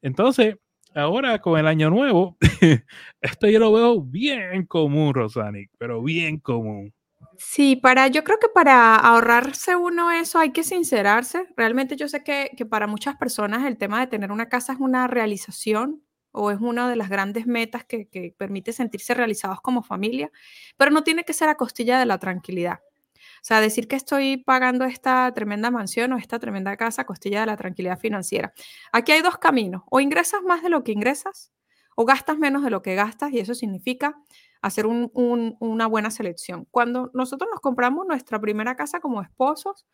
Entonces, 0.00 0.56
ahora 0.94 1.38
con 1.42 1.60
el 1.60 1.66
año 1.66 1.90
nuevo, 1.90 2.38
esto 3.20 3.46
yo 3.46 3.58
lo 3.58 3.70
veo 3.74 4.00
bien 4.00 4.64
común, 4.64 5.12
Rosani, 5.12 5.66
pero 5.76 6.02
bien 6.02 6.38
común. 6.38 6.94
Sí, 7.36 7.76
para, 7.76 8.08
yo 8.08 8.24
creo 8.24 8.38
que 8.38 8.48
para 8.48 8.96
ahorrarse 8.96 9.76
uno 9.76 10.10
eso 10.10 10.38
hay 10.38 10.52
que 10.52 10.64
sincerarse. 10.64 11.46
Realmente 11.58 11.94
yo 11.94 12.08
sé 12.08 12.24
que, 12.24 12.52
que, 12.56 12.64
para 12.64 12.86
muchas 12.86 13.16
personas 13.16 13.66
el 13.66 13.76
tema 13.76 14.00
de 14.00 14.06
tener 14.06 14.32
una 14.32 14.48
casa 14.48 14.72
es 14.72 14.80
una 14.80 15.08
realización 15.08 16.00
o 16.34 16.50
es 16.50 16.60
una 16.60 16.90
de 16.90 16.96
las 16.96 17.08
grandes 17.08 17.46
metas 17.46 17.84
que, 17.84 18.34
permite 18.36 18.72
sentirse 18.72 19.14
realizados 19.14 19.60
como 19.60 19.82
familia, 19.82 20.30
pero 20.76 20.90
no 20.90 21.04
tiene 21.04 21.24
que 21.24 21.32
ser 21.32 21.48
a 21.48 21.54
costilla 21.54 21.98
de 21.98 22.06
la 22.06 22.18
tranquilidad. 22.18 22.80
O 23.16 23.46
sea, 23.46 23.60
decir 23.60 23.88
que 23.88 23.96
estoy 23.96 24.38
pagando 24.38 24.84
esta 24.84 25.32
tremenda 25.32 25.70
mansión 25.70 26.12
o 26.12 26.18
esta 26.18 26.38
tremenda 26.38 26.76
casa 26.76 27.04
costilla 27.04 27.40
de 27.40 27.46
la 27.46 27.56
tranquilidad 27.56 27.98
financiera. 27.98 28.52
Aquí 28.92 29.12
hay 29.12 29.22
dos 29.22 29.38
caminos. 29.38 29.82
O 29.90 30.00
ingresas 30.00 30.42
más 30.42 30.62
de 30.62 30.70
lo 30.70 30.82
que 30.82 30.92
ingresas 30.92 31.52
o 31.94 32.04
gastas 32.04 32.36
menos 32.36 32.64
de 32.64 32.70
lo 32.70 32.82
que 32.82 32.94
gastas 32.94 33.32
y 33.32 33.38
eso 33.38 33.54
significa 33.54 34.16
hacer 34.60 34.86
una 34.86 35.86
buena 35.86 36.10
selección. 36.10 36.66
Cuando 36.70 37.10
nosotros 37.14 37.48
nos 37.52 37.60
compramos 37.60 38.06
nuestra 38.06 38.40
primera 38.40 38.74
casa 38.76 38.98
como 38.98 39.22
esposos, 39.22 39.86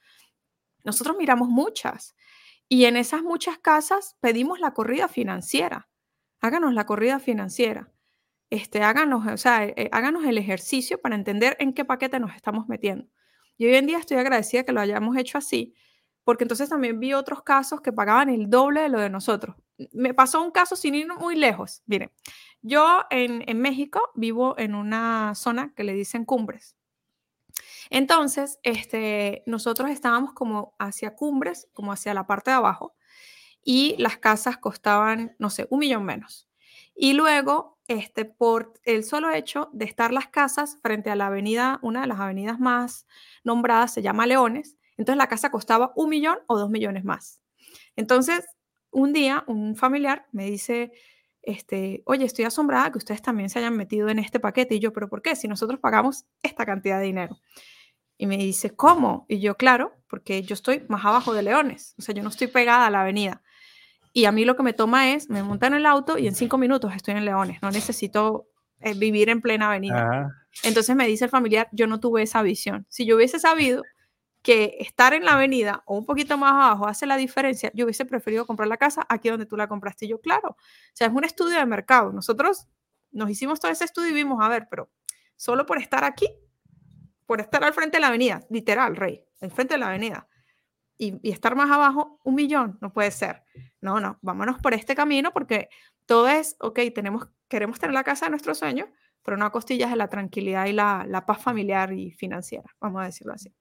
nosotros 0.85 1.17
miramos 1.19 1.49
muchas 1.49 2.15
y 2.69 2.85
en 2.85 2.97
esas 2.97 3.23
muchas 3.23 3.59
casas 3.59 4.17
pedimos 4.21 4.61
la 4.61 4.73
corrida 4.73 5.09
financiera. 5.09 5.90
Háganos 6.41 6.75
la 6.75 6.87
corrida 6.87 7.19
financiera. 7.19 7.91
Este, 8.51 8.83
háganos, 8.83 9.27
o 9.27 9.37
sea, 9.37 9.65
eh, 9.65 9.89
háganos 9.93 10.25
el 10.25 10.39
ejercicio 10.39 11.01
para 11.01 11.15
entender 11.15 11.57
en 11.61 11.73
qué 11.73 11.85
paquete 11.85 12.19
nos 12.19 12.35
estamos 12.35 12.69
metiendo. 12.69 13.07
Y 13.57 13.67
hoy 13.67 13.77
en 13.77 13.87
día 13.87 13.99
estoy 13.99 14.17
agradecida 14.17 14.65
que 14.65 14.73
lo 14.73 14.81
hayamos 14.81 15.17
hecho 15.17 15.39
así, 15.39 15.75
porque 16.25 16.45
entonces 16.45 16.69
también 16.69 16.99
vi 16.99 17.13
otros 17.13 17.43
casos 17.43 17.81
que 17.81 17.93
pagaban 17.93 18.29
el 18.29 18.51
doble 18.51 18.83
de 18.83 18.89
lo 18.89 18.99
de 18.99 19.11
nosotros. 19.11 19.57
Me 19.93 20.15
pasó 20.15 20.43
un 20.43 20.51
caso 20.51 20.77
sin 20.77 20.95
ir 20.95 21.07
muy 21.19 21.37
lejos. 21.37 21.83
Miren, 21.87 22.11
yo 22.63 23.05
en, 23.11 23.45
en 23.49 23.61
México 23.61 24.01
vivo 24.15 24.59
en 24.59 24.75
una 24.75 25.35
zona 25.35 25.73
que 25.75 25.85
le 25.85 25.95
dicen 25.95 26.25
cumbres. 26.25 26.77
Entonces, 27.91 28.59
este, 28.63 29.43
nosotros 29.47 29.91
estábamos 29.91 30.33
como 30.33 30.75
hacia 30.79 31.15
cumbres, 31.15 31.69
como 31.73 31.93
hacia 31.93 32.15
la 32.15 32.27
parte 32.27 32.51
de 32.51 32.57
abajo, 32.57 32.95
y 33.63 33.95
las 33.99 34.19
casas 34.19 34.59
costaban, 34.59 35.37
no 35.39 35.51
sé, 35.51 35.67
un 35.71 35.81
millón 35.81 36.05
menos. 36.05 36.49
Y 36.95 37.15
luego, 37.15 37.79
este, 37.89 38.25
por 38.25 38.75
el 38.85 39.05
solo 39.05 39.31
hecho 39.31 39.71
de 39.73 39.85
estar 39.85 40.13
las 40.13 40.29
casas 40.29 40.79
frente 40.83 41.11
a 41.11 41.17
la 41.17 41.27
avenida, 41.27 41.79
una 41.83 42.03
de 42.03 42.07
las 42.07 42.21
avenidas 42.21 42.59
más 42.61 43.07
nombradas 43.45 43.93
se 43.95 44.03
llama 44.03 44.27
Leones, 44.27 44.77
entonces 44.97 45.19
la 45.19 45.29
casa 45.29 45.51
costaba 45.51 45.93
un 45.97 46.11
millón 46.11 46.39
o 46.47 46.59
dos 46.59 46.71
millones 46.71 47.05
más. 47.05 47.41
Entonces, 47.97 48.45
un 48.91 49.13
día 49.13 49.45
un 49.47 49.77
familiar 49.77 50.27
me 50.33 50.45
dice, 50.45 50.93
este, 51.43 52.03
oye, 52.05 52.25
estoy 52.25 52.45
asombrada 52.45 52.91
que 52.93 52.99
ustedes 52.99 53.23
también 53.23 53.49
se 53.49 53.59
hayan 53.59 53.77
metido 53.77 54.09
en 54.09 54.19
este 54.19 54.41
paquete. 54.41 54.75
Y 54.75 54.81
yo, 54.81 54.93
pero 54.93 55.09
¿por 55.09 55.23
qué? 55.23 55.37
Si 55.37 55.49
nosotros 55.49 55.81
pagamos 55.81 56.25
esta 56.43 56.67
cantidad 56.67 56.99
de 56.99 57.07
dinero. 57.07 57.41
Y 58.19 58.27
me 58.27 58.37
dice, 58.37 58.77
¿cómo? 58.77 59.25
Y 59.29 59.41
yo, 59.41 59.57
claro, 59.57 59.97
porque 60.07 60.43
yo 60.43 60.53
estoy 60.53 60.85
más 60.89 61.05
abajo 61.05 61.33
de 61.33 61.43
Leones, 61.43 61.95
o 61.99 62.03
sea, 62.03 62.15
yo 62.15 62.23
no 62.23 62.29
estoy 62.29 62.49
pegada 62.49 62.87
a 62.87 62.91
la 62.91 63.01
avenida. 63.01 63.43
Y 64.13 64.25
a 64.25 64.33
mí 64.33 64.45
lo 64.45 64.57
que 64.57 64.63
me 64.63 64.73
toma 64.73 65.13
es, 65.13 65.31
me 65.31 65.43
montan 65.43 65.73
en 65.73 65.81
el 65.81 65.87
auto 65.87 66.19
y 66.19 66.27
en 66.27 66.35
cinco 66.35 66.59
minutos 66.59 66.95
estoy 66.95 67.15
en 67.15 67.25
Leones, 67.25 67.63
no 67.63 67.71
necesito 67.71 68.49
eh, 68.81 68.95
vivir 68.95 69.29
en 69.29 69.41
plena 69.41 69.69
avenida. 69.69 70.35
Entonces 70.65 70.97
me 70.97 71.07
dice 71.07 71.27
el 71.27 71.31
familiar, 71.31 71.69
yo 71.73 71.87
no 71.87 72.01
tuve 72.01 72.23
esa 72.23 72.43
visión. 72.43 72.87
Si 72.89 73.07
yo 73.07 73.17
hubiese 73.17 73.39
sabido 73.39 73.83
que 74.43 74.79
estar 74.81 75.13
en 75.13 75.25
la 75.25 75.35
avenida 75.35 75.83
o 75.87 75.97
un 75.97 76.07
poquito 76.07 76.37
más 76.39 76.53
abajo 76.53 76.89
hace 76.89 77.07
la 77.07 77.17
diferencia, 77.17 77.71
yo 77.75 77.85
hubiese 77.85 78.05
preferido 78.05 78.47
comprar 78.47 78.69
la 78.69 78.79
casa 78.79 79.07
aquí 79.09 79.29
donde 79.29 79.47
tú 79.47 79.57
la 79.57 79.69
compraste. 79.69 80.07
Y 80.07 80.09
yo, 80.09 80.21
claro, 80.21 80.51
o 80.51 80.57
sea, 80.95 81.07
es 81.07 81.13
un 81.13 81.25
estudio 81.25 81.59
de 81.59 81.67
mercado. 81.67 82.13
Nosotros 82.13 82.67
nos 83.13 83.31
hicimos 83.31 83.61
todo 83.61 83.71
ese 83.71 83.85
estudio 83.85 84.11
y 84.11 84.15
vimos, 84.15 84.39
a 84.43 84.49
ver, 84.49 84.67
pero 84.71 84.91
solo 85.37 85.67
por 85.67 85.79
estar 85.79 86.05
aquí 86.05 86.27
por 87.31 87.41
estar 87.41 87.63
al 87.63 87.73
frente 87.73 87.99
de 87.99 88.01
la 88.01 88.09
avenida, 88.09 88.45
literal, 88.51 88.97
Rey, 88.97 89.25
al 89.41 89.53
frente 89.53 89.75
de 89.75 89.79
la 89.79 89.87
avenida, 89.87 90.27
y, 91.01 91.31
estar 91.31 91.57
más 91.57 91.71
abajo, 91.71 92.21
un 92.23 92.35
millón, 92.35 92.79
no 92.81 92.93
puede 92.93 93.11
ser. 93.11 93.43
No, 93.81 94.01
no, 94.01 94.19
vámonos 94.21 94.59
por 94.59 94.75
este 94.75 94.95
camino 94.95 95.33
porque 95.33 95.69
todo 96.05 96.29
es, 96.29 96.57
ok, 96.61 96.79
tenemos, 96.95 97.29
queremos 97.49 97.81
tener 97.81 97.95
la 97.95 98.05
casa 98.05 98.27
de 98.27 98.31
nuestros 98.31 98.59
sueños, 98.59 98.89
pero 99.25 99.37
no 99.37 99.47
a 99.47 99.51
costillas 99.51 99.91
de 99.91 99.97
la 99.97 100.09
tranquilidad 100.09 100.67
y 100.67 100.73
la, 100.73 101.07
la 101.09 101.25
paz 101.25 101.43
familiar 101.43 101.93
y 101.93 102.13
financiera, 102.13 102.69
vamos 102.81 103.03
a 103.03 103.07
decirlo 103.07 103.33
así. 103.33 103.53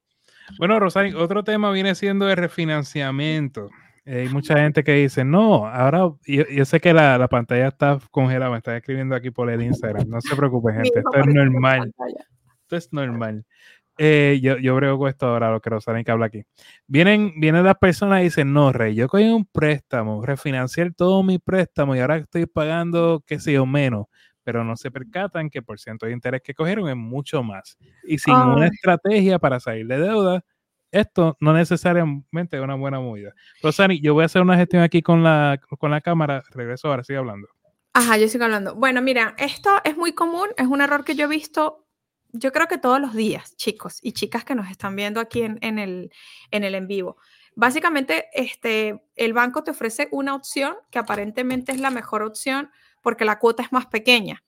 Bueno, 0.58 0.80
Rosario, 0.80 1.18
otro 1.20 1.44
tema 1.44 1.72
viene 1.72 1.96
siendo 1.96 2.30
el 2.30 2.36
refinanciamiento. 2.36 3.70
hay 4.06 4.28
mucha 4.30 4.58
gente 4.58 4.84
que 4.84 4.94
dice, 4.94 5.24
no, 5.24 5.68
ahora 5.68 6.12
yo, 6.26 6.66
sé 6.66 6.80
que 6.82 6.94
la, 6.94 7.18
la, 7.18 7.28
pantalla 7.28 7.68
está 7.68 8.00
congelada, 8.12 8.52
me 8.52 8.58
está 8.58 8.76
escribiendo 8.76 9.16
aquí 9.16 9.32
por 9.32 9.50
el 9.50 9.62
Instagram, 9.62 10.10
no 10.10 10.20
se 10.20 10.36
preocupe, 10.36 10.74
gente, 10.74 11.00
esto 11.00 11.20
es 11.20 11.28
normal 11.28 11.94
esto 12.70 12.76
es 12.76 12.94
normal. 12.94 13.46
Eh, 14.02 14.40
yo, 14.42 14.58
yo 14.58 14.76
brego 14.76 14.98
con 14.98 15.10
esto 15.10 15.28
ahora, 15.28 15.52
lo 15.52 15.60
que 15.60 15.70
Rosalén 15.70 16.06
que 16.06 16.12
habla 16.12 16.28
aquí. 16.28 16.46
Vienen, 16.88 17.34
vienen 17.36 17.66
las 17.66 17.76
personas 17.76 18.22
y 18.22 18.24
dicen, 18.24 18.54
no, 18.54 18.72
Rey, 18.72 18.96
yo 18.96 19.10
cogí 19.10 19.26
un 19.26 19.44
préstamo, 19.46 20.26
refinanciar 20.26 20.94
todo 20.94 21.22
mi 21.22 21.38
préstamo 21.38 21.98
y 21.98 22.00
ahora 22.00 22.16
estoy 22.16 22.46
pagando, 22.46 23.22
qué 23.28 23.42
sé 23.42 23.52
yo, 23.52 23.66
menos, 23.66 24.06
pero 24.42 24.64
no 24.64 24.78
se 24.78 24.90
percatan 24.90 25.50
que 25.50 25.62
por 25.62 25.82
ciento 25.82 26.06
de 26.06 26.14
interés 26.14 26.42
que 26.42 26.54
cogieron 26.54 26.88
es 26.88 26.96
mucho 26.96 27.44
más. 27.44 27.78
Y 28.04 28.20
sin 28.20 28.36
una 28.36 28.68
estrategia 28.68 29.38
para 29.38 29.60
salir 29.60 29.86
de 29.86 30.00
deuda, 30.00 30.46
esto 30.92 31.36
no 31.42 31.52
necesariamente 31.52 32.56
es 32.56 32.64
una 32.64 32.76
buena 32.76 33.02
movida. 33.02 33.34
Rosani, 33.62 34.00
yo 34.00 34.14
voy 34.14 34.24
a 34.24 34.28
hacer 34.28 34.42
una 34.42 34.56
gestión 34.56 34.82
aquí 34.82 35.02
con 35.02 35.24
la, 35.24 35.60
con 35.78 35.92
la 35.92 36.00
cámara, 36.00 36.42
regreso 36.52 36.88
ahora, 36.88 37.04
sigue 37.04 37.20
hablando. 37.20 37.50
Ajá, 37.92 38.18
yo 38.18 38.30
sigo 38.30 38.46
hablando. 38.46 38.76
Bueno, 38.76 39.02
mira, 39.02 39.36
esto 39.38 39.72
es 39.84 39.98
muy 39.98 40.14
común, 40.14 40.48
es 40.56 40.68
un 40.68 40.80
error 40.80 41.04
que 41.04 41.16
yo 41.16 41.26
he 41.26 41.28
visto 41.30 41.89
yo 42.32 42.52
creo 42.52 42.68
que 42.68 42.78
todos 42.78 43.00
los 43.00 43.14
días, 43.14 43.56
chicos 43.56 44.00
y 44.02 44.14
chicas 44.14 44.44
que 44.44 44.56
nos 44.56 44.70
están 44.70 44.96
viendo 44.96 45.20
aquí 45.20 45.42
en, 45.42 45.58
el, 45.80 46.12
en 46.52 46.64
el 46.64 46.76
en 46.76 46.88
vivo. 46.88 47.18
Básicamente, 47.56 48.30
este, 48.34 49.04
el 49.16 49.34
banco 49.34 49.64
te 49.64 49.72
ofrece 49.72 50.08
una 50.12 50.36
opción 50.36 50.76
que 50.92 51.00
aparentemente 51.00 51.72
es 51.72 51.80
la 51.80 51.90
mejor 51.90 52.22
opción 52.22 52.72
porque 53.02 53.26
la 53.26 53.40
cuota 53.40 53.64
es 53.64 53.72
más 53.72 53.88
pequeña. 53.88 54.44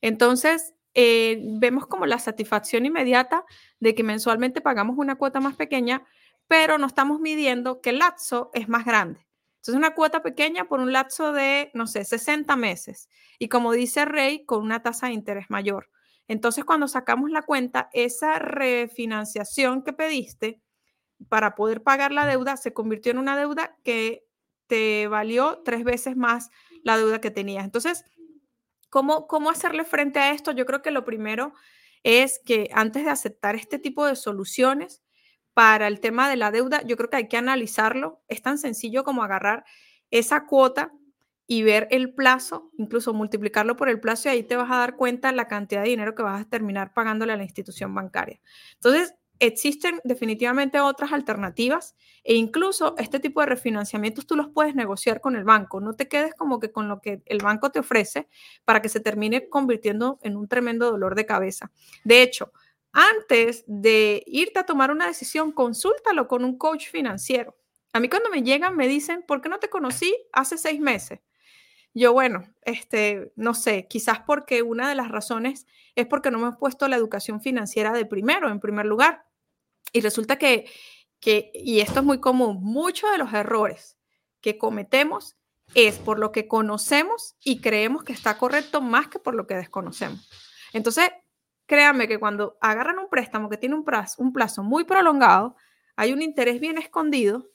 Entonces, 0.00 0.72
eh, 0.94 1.38
vemos 1.58 1.86
como 1.86 2.06
la 2.06 2.18
satisfacción 2.18 2.86
inmediata 2.86 3.44
de 3.80 3.94
que 3.94 4.02
mensualmente 4.02 4.60
pagamos 4.60 4.96
una 4.96 5.16
cuota 5.16 5.40
más 5.40 5.56
pequeña, 5.56 6.06
pero 6.48 6.78
no 6.78 6.86
estamos 6.86 7.20
midiendo 7.20 7.80
que 7.80 7.90
el 7.90 7.98
lapso 7.98 8.50
es 8.54 8.68
más 8.68 8.84
grande. 8.84 9.26
Entonces, 9.56 9.74
una 9.74 9.94
cuota 9.94 10.22
pequeña 10.22 10.64
por 10.64 10.80
un 10.80 10.92
lapso 10.92 11.32
de, 11.32 11.70
no 11.74 11.86
sé, 11.86 12.04
60 12.04 12.54
meses. 12.56 13.08
Y 13.38 13.48
como 13.48 13.72
dice 13.72 14.04
Rey, 14.04 14.44
con 14.46 14.62
una 14.62 14.82
tasa 14.82 15.08
de 15.08 15.14
interés 15.14 15.46
mayor. 15.50 15.90
Entonces, 16.28 16.64
cuando 16.64 16.88
sacamos 16.88 17.30
la 17.30 17.42
cuenta, 17.42 17.88
esa 17.92 18.38
refinanciación 18.38 19.82
que 19.82 19.92
pediste 19.92 20.60
para 21.28 21.54
poder 21.54 21.82
pagar 21.82 22.12
la 22.12 22.26
deuda 22.26 22.56
se 22.56 22.72
convirtió 22.72 23.12
en 23.12 23.18
una 23.18 23.36
deuda 23.36 23.76
que 23.84 24.26
te 24.66 25.08
valió 25.08 25.62
tres 25.64 25.84
veces 25.84 26.16
más 26.16 26.50
la 26.82 26.96
deuda 26.98 27.20
que 27.20 27.30
tenías. 27.30 27.64
Entonces, 27.64 28.04
¿cómo, 28.90 29.26
cómo 29.26 29.50
hacerle 29.50 29.84
frente 29.84 30.18
a 30.18 30.32
esto? 30.32 30.52
Yo 30.52 30.66
creo 30.66 30.82
que 30.82 30.90
lo 30.90 31.04
primero 31.04 31.54
es 32.02 32.40
que 32.44 32.68
antes 32.72 33.04
de 33.04 33.10
aceptar 33.10 33.56
este 33.56 33.78
tipo 33.78 34.06
de 34.06 34.16
soluciones 34.16 35.02
para 35.54 35.88
el 35.88 36.00
tema 36.00 36.28
de 36.28 36.36
la 36.36 36.50
deuda, 36.50 36.82
yo 36.82 36.96
creo 36.96 37.10
que 37.10 37.16
hay 37.16 37.28
que 37.28 37.36
analizarlo. 37.36 38.22
Es 38.28 38.42
tan 38.42 38.58
sencillo 38.58 39.04
como 39.04 39.22
agarrar 39.22 39.64
esa 40.10 40.46
cuota 40.46 40.92
y 41.46 41.62
ver 41.62 41.86
el 41.90 42.12
plazo, 42.12 42.70
incluso 42.76 43.12
multiplicarlo 43.12 43.76
por 43.76 43.88
el 43.88 44.00
plazo 44.00 44.28
y 44.28 44.32
ahí 44.32 44.42
te 44.42 44.56
vas 44.56 44.70
a 44.70 44.78
dar 44.78 44.96
cuenta 44.96 45.30
la 45.32 45.46
cantidad 45.48 45.82
de 45.82 45.90
dinero 45.90 46.14
que 46.14 46.22
vas 46.22 46.42
a 46.42 46.48
terminar 46.48 46.92
pagándole 46.92 47.32
a 47.32 47.36
la 47.36 47.44
institución 47.44 47.94
bancaria. 47.94 48.40
Entonces, 48.74 49.14
existen 49.38 50.00
definitivamente 50.04 50.80
otras 50.80 51.12
alternativas 51.12 51.94
e 52.24 52.34
incluso 52.34 52.94
este 52.98 53.20
tipo 53.20 53.40
de 53.40 53.46
refinanciamientos 53.46 54.26
tú 54.26 54.34
los 54.34 54.48
puedes 54.48 54.74
negociar 54.74 55.20
con 55.20 55.36
el 55.36 55.44
banco. 55.44 55.80
No 55.80 55.94
te 55.94 56.08
quedes 56.08 56.34
como 56.34 56.58
que 56.58 56.72
con 56.72 56.88
lo 56.88 57.00
que 57.00 57.22
el 57.26 57.38
banco 57.38 57.70
te 57.70 57.78
ofrece 57.78 58.28
para 58.64 58.80
que 58.80 58.88
se 58.88 59.00
termine 59.00 59.48
convirtiendo 59.48 60.18
en 60.22 60.36
un 60.36 60.48
tremendo 60.48 60.90
dolor 60.90 61.14
de 61.14 61.26
cabeza. 61.26 61.70
De 62.04 62.22
hecho, 62.22 62.52
antes 62.92 63.64
de 63.66 64.22
irte 64.26 64.58
a 64.58 64.66
tomar 64.66 64.90
una 64.90 65.06
decisión, 65.06 65.52
consúltalo 65.52 66.26
con 66.28 66.44
un 66.44 66.56
coach 66.56 66.88
financiero. 66.88 67.56
A 67.92 68.00
mí 68.00 68.08
cuando 68.08 68.30
me 68.30 68.42
llegan 68.42 68.74
me 68.76 68.88
dicen, 68.88 69.22
¿por 69.26 69.40
qué 69.40 69.48
no 69.48 69.58
te 69.58 69.68
conocí 69.68 70.14
hace 70.32 70.58
seis 70.58 70.80
meses? 70.80 71.20
Yo, 71.98 72.12
bueno, 72.12 72.44
este, 72.60 73.32
no 73.36 73.54
sé, 73.54 73.86
quizás 73.88 74.20
porque 74.20 74.60
una 74.60 74.86
de 74.86 74.94
las 74.94 75.08
razones 75.08 75.66
es 75.94 76.06
porque 76.06 76.30
no 76.30 76.38
me 76.38 76.48
he 76.50 76.52
puesto 76.52 76.88
la 76.88 76.96
educación 76.96 77.40
financiera 77.40 77.94
de 77.94 78.04
primero, 78.04 78.50
en 78.50 78.60
primer 78.60 78.84
lugar. 78.84 79.24
Y 79.94 80.02
resulta 80.02 80.36
que, 80.36 80.70
que, 81.20 81.50
y 81.54 81.80
esto 81.80 82.00
es 82.00 82.04
muy 82.04 82.20
común, 82.20 82.58
muchos 82.60 83.10
de 83.10 83.16
los 83.16 83.32
errores 83.32 83.96
que 84.42 84.58
cometemos 84.58 85.38
es 85.74 85.98
por 85.98 86.18
lo 86.18 86.32
que 86.32 86.46
conocemos 86.46 87.34
y 87.42 87.62
creemos 87.62 88.04
que 88.04 88.12
está 88.12 88.36
correcto 88.36 88.82
más 88.82 89.08
que 89.08 89.18
por 89.18 89.34
lo 89.34 89.46
que 89.46 89.54
desconocemos. 89.54 90.28
Entonces, 90.74 91.08
créanme 91.64 92.08
que 92.08 92.18
cuando 92.18 92.58
agarran 92.60 92.98
un 92.98 93.08
préstamo 93.08 93.48
que 93.48 93.56
tiene 93.56 93.74
un 93.74 93.86
plazo, 93.86 94.22
un 94.22 94.34
plazo 94.34 94.62
muy 94.62 94.84
prolongado, 94.84 95.56
hay 95.96 96.12
un 96.12 96.20
interés 96.20 96.60
bien 96.60 96.76
escondido 96.76 97.48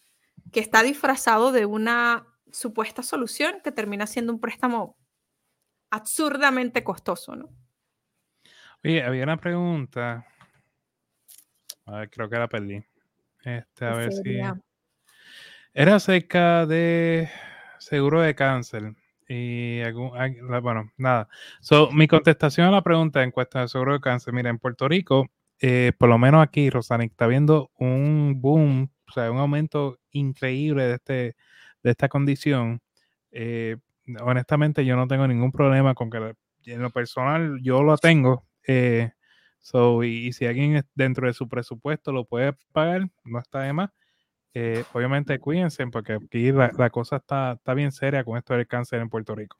que 0.51 0.61
está 0.61 0.81
disfrazado 0.81 1.51
de 1.51 1.67
una 1.67 2.25
supuesta 2.51 3.03
solución 3.03 3.61
que 3.63 3.71
termina 3.71 4.07
siendo 4.07 4.33
un 4.33 4.39
préstamo 4.39 4.97
absurdamente 5.89 6.83
costoso, 6.83 7.35
¿no? 7.35 7.49
Oye, 8.83 9.03
había 9.03 9.23
una 9.23 9.37
pregunta. 9.37 10.25
A 11.85 11.99
ver, 11.99 12.09
creo 12.09 12.29
que 12.29 12.37
la 12.37 12.47
perdí. 12.47 12.83
Este, 13.43 13.85
a 13.85 13.93
ver 13.93 14.11
si. 14.11 14.39
Era 15.73 15.95
acerca 15.95 16.65
de 16.65 17.29
seguro 17.79 18.21
de 18.21 18.35
cáncer. 18.35 18.95
Y 19.27 19.81
bueno, 20.61 20.91
nada. 20.97 21.29
So, 21.61 21.91
mi 21.91 22.07
contestación 22.07 22.67
a 22.67 22.71
la 22.71 22.81
pregunta 22.81 23.23
en 23.23 23.31
cuestión 23.31 23.63
de 23.63 23.69
seguro 23.69 23.93
de 23.93 24.01
cáncer. 24.01 24.33
Mira, 24.33 24.49
en 24.49 24.59
Puerto 24.59 24.87
Rico, 24.87 25.27
eh, 25.59 25.93
por 25.97 26.09
lo 26.09 26.17
menos 26.17 26.43
aquí, 26.43 26.69
Rosanic, 26.69 27.11
está 27.11 27.27
viendo 27.27 27.71
un 27.77 28.41
boom, 28.41 28.91
o 29.07 29.11
sea, 29.11 29.31
un 29.31 29.37
aumento 29.37 29.99
increíble 30.11 30.83
de, 30.83 30.93
este, 30.95 31.35
de 31.83 31.91
esta 31.91 32.09
condición. 32.09 32.81
Eh, 33.31 33.77
honestamente, 34.21 34.85
yo 34.85 34.95
no 34.95 35.07
tengo 35.07 35.27
ningún 35.27 35.51
problema 35.51 35.93
con 35.93 36.09
que 36.09 36.35
en 36.65 36.81
lo 36.81 36.89
personal 36.89 37.59
yo 37.61 37.83
lo 37.83 37.97
tengo. 37.97 38.45
Eh, 38.67 39.11
so, 39.59 40.03
y, 40.03 40.33
si 40.33 40.45
alguien 40.45 40.85
dentro 40.95 41.27
de 41.27 41.33
su 41.33 41.47
presupuesto 41.47 42.11
lo 42.11 42.25
puede 42.25 42.53
pagar, 42.71 43.09
no 43.23 43.39
está 43.39 43.61
de 43.61 43.73
más. 43.73 43.91
obviamente 44.93 45.39
cuídense 45.39 45.87
porque 45.87 46.13
aquí 46.13 46.51
la, 46.51 46.89
cosa 46.89 47.17
está, 47.17 47.53
está 47.53 47.73
bien 47.73 47.91
seria 47.91 48.23
con 48.23 48.37
esto 48.37 48.53
del 48.53 48.67
cáncer 48.67 49.01
en 49.01 49.09
Puerto 49.09 49.35
Rico. 49.35 49.57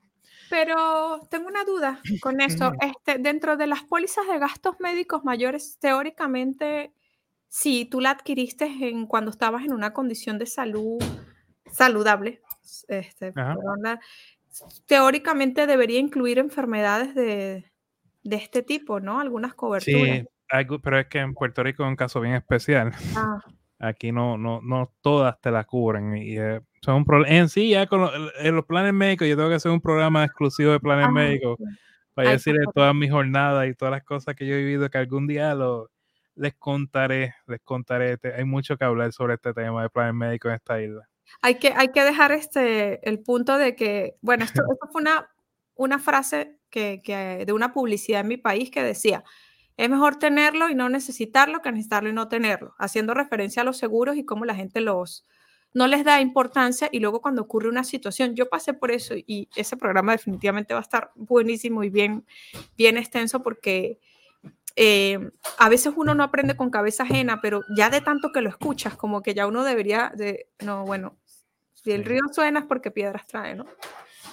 Pero 0.50 1.26
tengo 1.30 1.48
una 1.48 1.64
duda 1.64 2.00
con 2.20 2.40
eso. 2.40 2.72
Este, 2.80 3.18
dentro 3.18 3.56
de 3.56 3.66
las 3.66 3.84
pólizas 3.84 4.26
de 4.26 4.38
gastos 4.38 4.76
médicos 4.80 5.24
mayores, 5.24 5.78
teóricamente, 5.80 6.92
si 7.48 7.86
tú 7.86 8.00
la 8.00 8.10
adquiriste 8.10 8.66
en, 8.66 9.06
cuando 9.06 9.30
estabas 9.30 9.64
en 9.64 9.72
una 9.72 9.92
condición 9.92 10.38
de 10.38 10.46
salud 10.46 11.02
saludable, 11.72 12.40
este, 12.88 13.32
teóricamente 14.86 15.66
debería 15.66 15.98
incluir 15.98 16.38
enfermedades 16.38 17.14
de, 17.14 17.70
de, 18.22 18.36
este 18.36 18.62
tipo, 18.62 19.00
¿no? 19.00 19.20
Algunas 19.20 19.54
coberturas. 19.54 20.26
Sí, 20.48 20.78
pero 20.82 20.98
es 20.98 21.06
que 21.06 21.18
en 21.18 21.34
Puerto 21.34 21.62
Rico 21.62 21.82
es 21.82 21.88
un 21.88 21.96
caso 21.96 22.20
bien 22.20 22.34
especial. 22.34 22.92
Ah. 23.16 23.40
Aquí 23.78 24.12
no, 24.12 24.38
no, 24.38 24.60
no 24.62 24.92
todas 25.00 25.40
te 25.40 25.50
la 25.50 25.64
cubren 25.64 26.16
y 26.16 26.38
eh, 26.38 26.60
son 26.82 27.04
un. 27.04 27.26
En 27.26 27.48
sí, 27.48 27.70
ya 27.70 27.88
con 27.88 28.08
en 28.38 28.54
los 28.54 28.64
planes 28.64 28.92
médicos, 28.92 29.26
yo 29.26 29.34
tengo 29.34 29.48
que 29.48 29.56
hacer 29.56 29.72
un 29.72 29.80
programa 29.80 30.24
exclusivo 30.24 30.70
de 30.70 30.78
planes 30.78 31.10
médicos 31.10 31.58
para 32.14 32.30
decirle 32.30 32.62
todas 32.72 32.94
mis 32.94 33.10
jornadas 33.10 33.68
y 33.68 33.74
todas 33.74 33.90
las 33.90 34.04
cosas 34.04 34.36
que 34.36 34.46
yo 34.46 34.54
he 34.54 34.58
vivido 34.58 34.88
que 34.88 34.98
algún 34.98 35.26
día 35.26 35.52
lo, 35.56 35.90
les 36.36 36.54
contaré, 36.54 37.34
les 37.48 37.60
contaré. 37.64 38.18
Hay 38.36 38.44
mucho 38.44 38.76
que 38.76 38.84
hablar 38.84 39.12
sobre 39.12 39.34
este 39.34 39.52
tema 39.52 39.82
de 39.82 39.90
planes 39.90 40.14
médicos 40.14 40.50
en 40.50 40.54
esta 40.54 40.80
isla. 40.80 41.08
Hay 41.40 41.56
que, 41.56 41.72
hay 41.76 41.88
que 41.88 42.02
dejar 42.04 42.32
este, 42.32 43.06
el 43.08 43.20
punto 43.20 43.58
de 43.58 43.74
que, 43.74 44.16
bueno, 44.20 44.44
esto, 44.44 44.62
esto 44.72 44.88
fue 44.90 45.02
una, 45.02 45.30
una 45.74 45.98
frase 45.98 46.58
que, 46.70 47.02
que, 47.02 47.44
de 47.46 47.52
una 47.52 47.72
publicidad 47.72 48.20
en 48.20 48.28
mi 48.28 48.36
país 48.36 48.70
que 48.70 48.82
decía, 48.82 49.24
es 49.76 49.88
mejor 49.88 50.16
tenerlo 50.16 50.68
y 50.68 50.74
no 50.74 50.88
necesitarlo 50.88 51.62
que 51.62 51.72
necesitarlo 51.72 52.10
y 52.10 52.12
no 52.12 52.28
tenerlo, 52.28 52.74
haciendo 52.78 53.14
referencia 53.14 53.62
a 53.62 53.64
los 53.64 53.78
seguros 53.78 54.16
y 54.16 54.24
cómo 54.24 54.44
la 54.44 54.54
gente 54.54 54.80
los 54.80 55.24
no 55.74 55.86
les 55.86 56.04
da 56.04 56.20
importancia 56.20 56.88
y 56.92 57.00
luego 57.00 57.20
cuando 57.20 57.42
ocurre 57.42 57.68
una 57.68 57.84
situación, 57.84 58.34
yo 58.34 58.48
pasé 58.48 58.74
por 58.74 58.90
eso 58.90 59.14
y 59.16 59.48
ese 59.56 59.76
programa 59.76 60.12
definitivamente 60.12 60.74
va 60.74 60.80
a 60.80 60.82
estar 60.82 61.12
buenísimo 61.14 61.82
y 61.82 61.90
bien, 61.90 62.26
bien 62.76 62.98
extenso 62.98 63.42
porque 63.42 63.98
eh, 64.76 65.30
a 65.58 65.68
veces 65.68 65.92
uno 65.96 66.14
no 66.14 66.24
aprende 66.24 66.56
con 66.56 66.70
cabeza 66.70 67.02
ajena, 67.02 67.40
pero 67.40 67.62
ya 67.76 67.90
de 67.90 68.00
tanto 68.00 68.32
que 68.32 68.40
lo 68.40 68.48
escuchas, 68.48 68.96
como 68.96 69.22
que 69.22 69.34
ya 69.34 69.46
uno 69.46 69.64
debería 69.64 70.12
de, 70.14 70.48
no, 70.64 70.84
bueno, 70.84 71.16
si 71.74 71.92
el 71.92 72.04
río 72.04 72.22
suena 72.32 72.60
es 72.60 72.66
porque 72.66 72.90
piedras 72.90 73.26
trae, 73.26 73.54
¿no? 73.54 73.66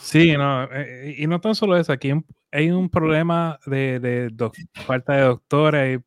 Sí, 0.01 0.33
no, 0.37 0.63
eh, 0.71 1.15
y 1.17 1.27
no 1.27 1.41
tan 1.41 1.55
solo 1.55 1.77
eso, 1.77 1.91
aquí 1.91 2.13
hay 2.51 2.71
un 2.71 2.89
problema 2.89 3.59
de, 3.65 3.99
de 3.99 4.51
falta 4.85 5.13
de 5.13 5.21
doctores, 5.21 5.99
y 5.99 6.03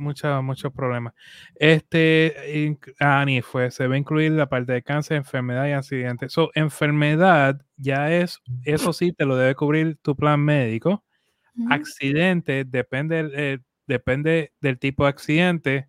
muchos, 0.00 0.42
muchos 0.42 0.72
problemas. 0.72 1.14
Este, 1.54 2.76
Ani 2.98 3.42
fue, 3.42 3.70
se 3.70 3.86
va 3.86 3.94
a 3.94 3.98
incluir 3.98 4.32
la 4.32 4.48
parte 4.48 4.72
de 4.72 4.82
cáncer, 4.82 5.16
enfermedad 5.16 5.66
y 5.66 5.72
accidentes. 5.72 6.32
So, 6.32 6.50
enfermedad 6.54 7.60
ya 7.76 8.12
es, 8.12 8.40
eso 8.64 8.92
sí, 8.92 9.12
te 9.12 9.24
lo 9.24 9.36
debe 9.36 9.54
cubrir 9.54 9.96
tu 10.02 10.16
plan 10.16 10.40
médico. 10.40 11.04
Accidente, 11.70 12.64
depende, 12.64 13.30
eh, 13.32 13.58
depende 13.86 14.52
del 14.60 14.78
tipo 14.78 15.04
de 15.04 15.10
accidente. 15.10 15.88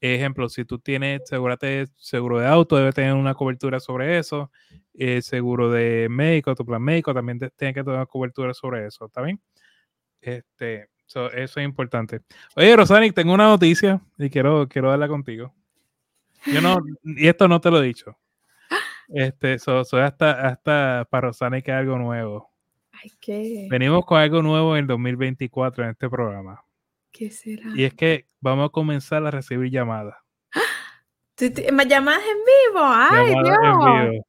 Ejemplo, 0.00 0.48
si 0.48 0.64
tú 0.64 0.78
tienes 0.78 1.22
seguro 1.28 2.38
de 2.38 2.46
auto, 2.46 2.76
debe 2.76 2.92
tener 2.92 3.14
una 3.14 3.34
cobertura 3.34 3.80
sobre 3.80 4.18
eso. 4.18 4.50
Eh, 4.92 5.22
seguro 5.22 5.70
de 5.70 6.08
médico, 6.10 6.54
tu 6.54 6.64
plan 6.66 6.82
médico 6.82 7.14
también 7.14 7.38
tiene 7.56 7.72
que 7.72 7.82
tener 7.82 8.06
cobertura 8.06 8.52
sobre 8.54 8.86
eso. 8.86 9.06
¿Está 9.06 9.22
bien? 9.22 9.40
Este, 10.20 10.90
eso 11.06 11.30
es 11.30 11.56
importante. 11.58 12.20
Oye, 12.56 12.76
Rosanic, 12.76 13.14
tengo 13.14 13.32
una 13.32 13.48
noticia 13.48 14.00
y 14.18 14.30
quiero, 14.30 14.68
quiero 14.68 14.90
darla 14.90 15.08
contigo. 15.08 15.54
Yo 16.46 16.60
no, 16.60 16.78
y 17.02 17.28
esto 17.28 17.48
no 17.48 17.60
te 17.60 17.70
lo 17.70 17.82
he 17.82 17.86
dicho. 17.86 18.18
Este, 19.08 19.58
soy 19.58 20.00
hasta, 20.00 20.48
hasta 20.48 21.06
para 21.10 21.28
Rosanic 21.28 21.68
algo 21.68 21.98
nuevo. 21.98 22.53
Venimos 23.68 24.04
con 24.04 24.18
algo 24.18 24.42
nuevo 24.42 24.76
en 24.76 24.82
el 24.82 24.86
2024 24.86 25.84
en 25.84 25.90
este 25.90 26.08
programa. 26.08 26.64
¿Qué 27.10 27.30
será? 27.30 27.64
Y 27.74 27.84
es 27.84 27.94
que 27.94 28.26
vamos 28.40 28.66
a 28.66 28.68
comenzar 28.70 29.24
a 29.26 29.30
recibir 29.30 29.70
llamadas. 29.70 30.16
¿Llamadas 31.38 32.22
en 32.22 32.38
vivo? 32.44 32.80
¡Ay, 32.82 33.34
Dios! 33.44 34.24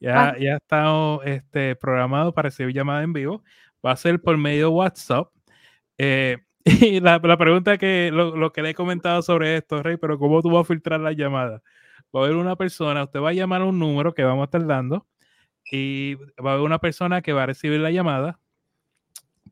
Ya, 0.00 0.28
ah. 0.28 0.36
ya 0.38 0.56
estamos 0.56 1.20
este, 1.24 1.76
programados 1.76 2.34
para 2.34 2.48
recibir 2.48 2.74
llamadas 2.74 3.04
en 3.04 3.12
vivo. 3.12 3.44
Va 3.84 3.92
a 3.92 3.96
ser 3.96 4.20
por 4.20 4.36
medio 4.36 4.68
de 4.68 4.74
WhatsApp. 4.74 5.28
Eh, 5.96 6.38
y 6.64 7.00
la, 7.00 7.20
pregunta 7.20 7.78
que 7.78 8.10
lo, 8.12 8.52
que 8.52 8.62
le 8.62 8.70
he 8.70 8.74
comentado 8.74 9.22
sobre 9.22 9.56
esto, 9.56 9.82
Rey, 9.82 9.96
pero 9.96 10.18
¿cómo 10.18 10.42
tú 10.42 10.50
vas 10.50 10.62
a 10.62 10.64
filtrar 10.64 11.00
las 11.00 11.16
llamadas? 11.16 11.62
Va 12.14 12.20
a 12.20 12.24
haber 12.24 12.36
una 12.36 12.56
persona, 12.56 13.04
usted 13.04 13.20
va 13.20 13.30
a 13.30 13.32
llamar 13.32 13.62
a 13.62 13.64
un 13.64 13.78
número 13.78 14.12
que 14.12 14.22
vamos 14.22 14.42
a 14.42 14.44
estar 14.44 14.66
dando 14.66 15.06
y 15.70 16.14
va 16.14 16.50
a 16.50 16.54
haber 16.54 16.66
una 16.66 16.78
persona 16.78 17.22
que 17.22 17.32
va 17.32 17.44
a 17.44 17.46
recibir 17.46 17.80
la 17.80 17.90
llamada 17.90 18.38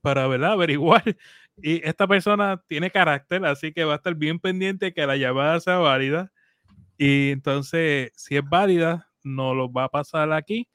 para 0.01 0.27
¿verdad? 0.27 0.53
averiguar. 0.53 1.03
Y 1.63 1.87
esta 1.87 2.07
persona 2.07 2.63
tiene 2.69 2.91
carácter, 2.91 3.45
así 3.45 3.71
que 3.71 3.85
va 3.85 3.93
a 3.93 3.97
estar 3.97 4.15
bien 4.15 4.39
pendiente 4.39 4.95
que 4.95 5.07
la 5.07 5.19
llamada 5.19 5.61
sea 5.61 5.77
válida. 5.77 6.33
Y 6.97 7.33
entonces, 7.33 8.13
si 8.17 8.37
es 8.37 8.43
válida, 8.49 9.11
no 9.23 9.53
lo 9.53 9.71
va 9.71 9.85
a 9.85 9.89
pasar 9.91 10.33
aquí 10.33 10.71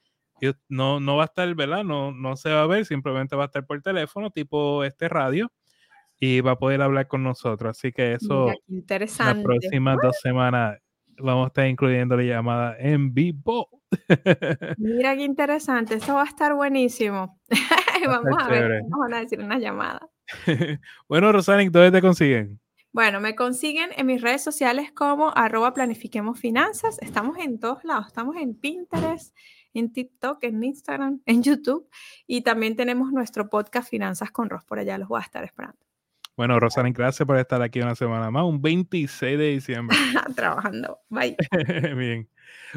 no, 0.70 1.00
no 1.00 1.18
va 1.18 1.24
a 1.24 1.26
estar, 1.26 1.54
¿verdad? 1.56 1.84
No, 1.84 2.12
no 2.12 2.36
se 2.36 2.52
va 2.52 2.64
a 2.64 2.68
ver, 2.68 2.86
simplemente 2.86 3.36
va 3.36 3.44
a 3.44 3.46
estar 3.48 3.66
por 3.66 3.82
teléfono, 3.82 4.32
tipo 4.32 4.84
este 4.84 5.08
radio, 5.10 5.52
y 6.20 6.42
va 6.42 6.52
a 6.52 6.60
poder 6.60 6.82
hablar 6.82 7.08
con 7.08 7.24
nosotros. 7.24 7.78
Así 7.78 7.92
que 7.92 8.14
eso, 8.14 8.52
interesante. 8.68 9.36
las 9.36 9.44
próximas 9.44 9.98
dos 10.02 10.18
semanas 10.22 10.80
vamos 11.18 11.46
a 11.46 11.48
estar 11.48 11.68
incluyendo 11.68 12.18
la 12.18 12.24
llamada 12.24 12.76
en 12.80 13.14
vivo. 13.14 13.70
Mira 14.78 15.16
qué 15.16 15.24
interesante, 15.24 15.96
eso 15.96 16.16
va 16.16 16.24
a 16.24 16.28
estar 16.28 16.54
buenísimo. 16.54 17.40
vamos 18.08 18.36
a 18.40 18.48
ver, 18.48 18.82
vamos 18.90 19.14
a 19.14 19.20
decir 19.20 19.40
una 19.40 19.60
llamada. 19.60 20.10
bueno, 21.08 21.32
Rosanic, 21.32 21.72
¿dónde 21.72 21.92
te 21.92 22.02
consiguen? 22.02 22.60
Bueno, 22.92 23.20
me 23.20 23.36
consiguen 23.36 23.90
en 23.98 24.06
mis 24.06 24.22
redes 24.22 24.42
sociales 24.42 24.92
como 24.94 25.36
arroba 25.36 25.74
planifiquemos 25.74 26.40
finanzas. 26.40 26.98
Estamos 27.02 27.38
en 27.40 27.60
todos 27.60 27.84
lados, 27.84 28.08
estamos 28.08 28.38
en 28.38 28.56
Pinterest, 28.56 29.36
en 29.74 29.92
TikTok, 29.92 30.42
en 30.46 30.64
Instagram, 30.64 31.22
en 31.26 31.44
YouTube 31.44 31.90
y 32.26 32.42
también 32.42 32.76
tenemos 32.76 33.12
nuestro 33.12 33.50
podcast 33.50 33.90
Finanzas 33.90 34.32
con 34.32 34.50
Ross. 34.50 34.64
Por 34.64 34.80
allá 34.80 34.98
los 34.98 35.10
voy 35.10 35.20
a 35.20 35.24
estar 35.24 35.44
esperando. 35.44 35.78
Bueno, 36.38 36.60
Rosalind, 36.60 36.96
gracias 36.96 37.26
por 37.26 37.38
estar 37.38 37.62
aquí 37.62 37.80
una 37.80 37.96
semana 37.96 38.30
más, 38.30 38.44
un 38.44 38.62
26 38.62 39.38
de 39.38 39.52
diciembre. 39.52 39.96
Trabajando. 40.36 41.00
Bye. 41.10 41.38
Bien. 41.96 42.30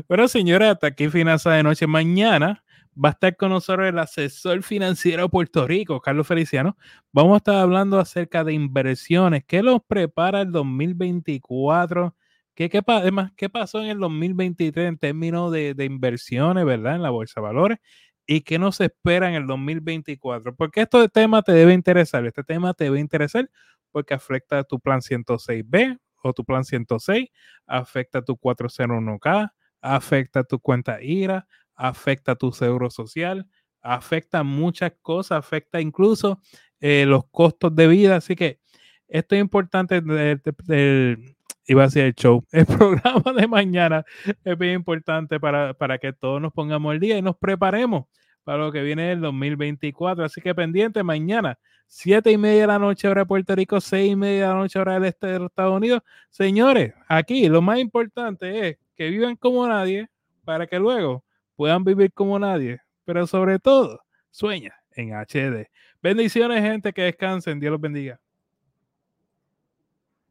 Bueno, 0.07 0.29
señora, 0.29 0.71
hasta 0.71 0.87
aquí 0.87 1.09
Finanzas 1.09 1.57
de 1.57 1.65
Noche. 1.65 1.89
Mañana 1.89 2.63
va 2.95 3.11
a 3.11 3.13
estar 3.13 3.37
con 3.37 3.51
nosotros 3.51 3.89
el 3.89 3.99
asesor 3.99 4.63
financiero 4.63 5.25
de 5.25 5.29
Puerto 5.29 5.67
Rico, 5.67 6.01
Carlos 6.01 6.27
Feliciano. 6.27 6.77
Vamos 7.13 7.35
a 7.35 7.39
estar 7.39 7.57
hablando 7.57 7.99
acerca 7.99 8.45
de 8.45 8.53
inversiones. 8.53 9.45
¿Qué 9.45 9.63
los 9.63 9.81
prepara 9.87 10.43
el 10.43 10.53
2024? 10.53 12.15
¿Qué, 12.55 12.69
qué, 12.69 12.83
además, 12.87 13.33
¿qué 13.37 13.49
pasó 13.49 13.81
en 13.81 13.87
el 13.87 13.99
2023 13.99 14.89
en 14.89 14.99
términos 14.99 15.53
de, 15.53 15.75
de, 15.75 15.85
inversiones, 15.85 16.65
verdad, 16.65 16.97
en 16.97 17.03
la 17.03 17.11
bolsa 17.11 17.41
de 17.41 17.47
valores? 17.47 17.79
¿Y 18.31 18.43
qué 18.43 18.59
nos 18.59 18.79
espera 18.83 19.31
en 19.31 19.37
el 19.37 19.47
2024? 19.47 20.55
Porque 20.55 20.83
este 20.83 21.09
tema 21.09 21.41
te 21.41 21.53
debe 21.53 21.73
interesar. 21.73 22.27
Este 22.27 22.45
tema 22.45 22.75
te 22.75 22.85
debe 22.85 23.01
interesar 23.01 23.51
porque 23.91 24.13
afecta 24.13 24.59
a 24.59 24.65
tu 24.65 24.79
plan 24.79 25.01
106B 25.01 25.99
o 26.23 26.35
tu 26.35 26.45
plan 26.45 26.63
106, 26.63 27.31
afecta 27.67 28.19
a 28.19 28.23
tu 28.23 28.37
401K, 28.37 29.51
afecta 29.81 30.41
a 30.41 30.45
tu 30.45 30.61
cuenta 30.61 31.03
IRA, 31.03 31.47
afecta 31.75 32.33
a 32.33 32.37
tu 32.37 32.53
seguro 32.53 32.91
social, 32.91 33.49
afecta 33.81 34.43
muchas 34.43 34.93
cosas, 35.01 35.39
afecta 35.39 35.81
incluso 35.81 36.39
eh, 36.81 37.07
los 37.07 37.25
costos 37.31 37.75
de 37.75 37.89
vida. 37.89 38.17
Así 38.17 38.37
que 38.37 38.61
esto 39.09 39.37
es 39.37 39.41
importante 39.41 40.03
del 40.03 41.35
iba 41.69 41.85
a 41.85 41.91
ser 41.91 42.07
el 42.07 42.15
show. 42.15 42.45
El 42.53 42.67
programa 42.67 43.33
de 43.33 43.47
mañana 43.47 44.05
es 44.45 44.59
bien 44.59 44.75
importante 44.75 45.39
para, 45.39 45.75
para 45.75 45.99
que 45.99 46.13
todos 46.13 46.41
nos 46.41 46.53
pongamos 46.53 46.95
el 46.95 47.01
día 47.01 47.19
y 47.19 47.23
nos 47.23 47.37
preparemos 47.37 48.07
para 48.43 48.59
lo 48.59 48.73
que 48.73 48.83
viene 48.83 49.13
el 49.13 49.21
2024. 49.21 50.25
Así 50.25 50.41
que 50.41 50.55
pendiente 50.55 51.03
mañana, 51.03 51.59
siete 51.87 52.33
y 52.33 52.39
media 52.39 52.63
de 52.63 52.67
la 52.67 52.79
noche 52.79 53.07
hora 53.07 53.23
de 53.23 53.27
Puerto 53.27 53.55
Rico, 53.55 53.81
seis 53.81 54.13
y 54.13 54.17
media 54.17 54.49
de 54.49 54.49
la 54.49 54.55
noche 54.55 54.79
hora 54.79 54.95
del 54.95 55.05
este 55.05 55.27
de 55.27 55.45
Estados 55.45 55.77
Unidos. 55.77 56.03
Señores, 56.31 56.95
aquí 57.09 57.49
lo 57.49 57.61
más 57.61 57.79
importante 57.79 58.69
es 58.69 58.79
que 58.97 59.11
vivan 59.11 59.37
como 59.37 59.69
nadie 59.69 60.09
para 60.45 60.67
que 60.67 60.79
luego 60.79 61.25
puedan 61.55 61.85
vivir 61.85 62.13
como 62.13 62.39
nadie, 62.39 62.81
pero 63.05 63.27
sobre 63.27 63.59
todo, 63.59 64.01
sueña 64.31 64.75
en 64.93 65.13
HD. 65.13 65.69
Bendiciones, 66.03 66.63
gente, 66.63 66.93
que 66.93 67.03
descansen. 67.03 67.61
Dios 67.61 67.73
los 67.73 67.81
bendiga. 67.81 68.19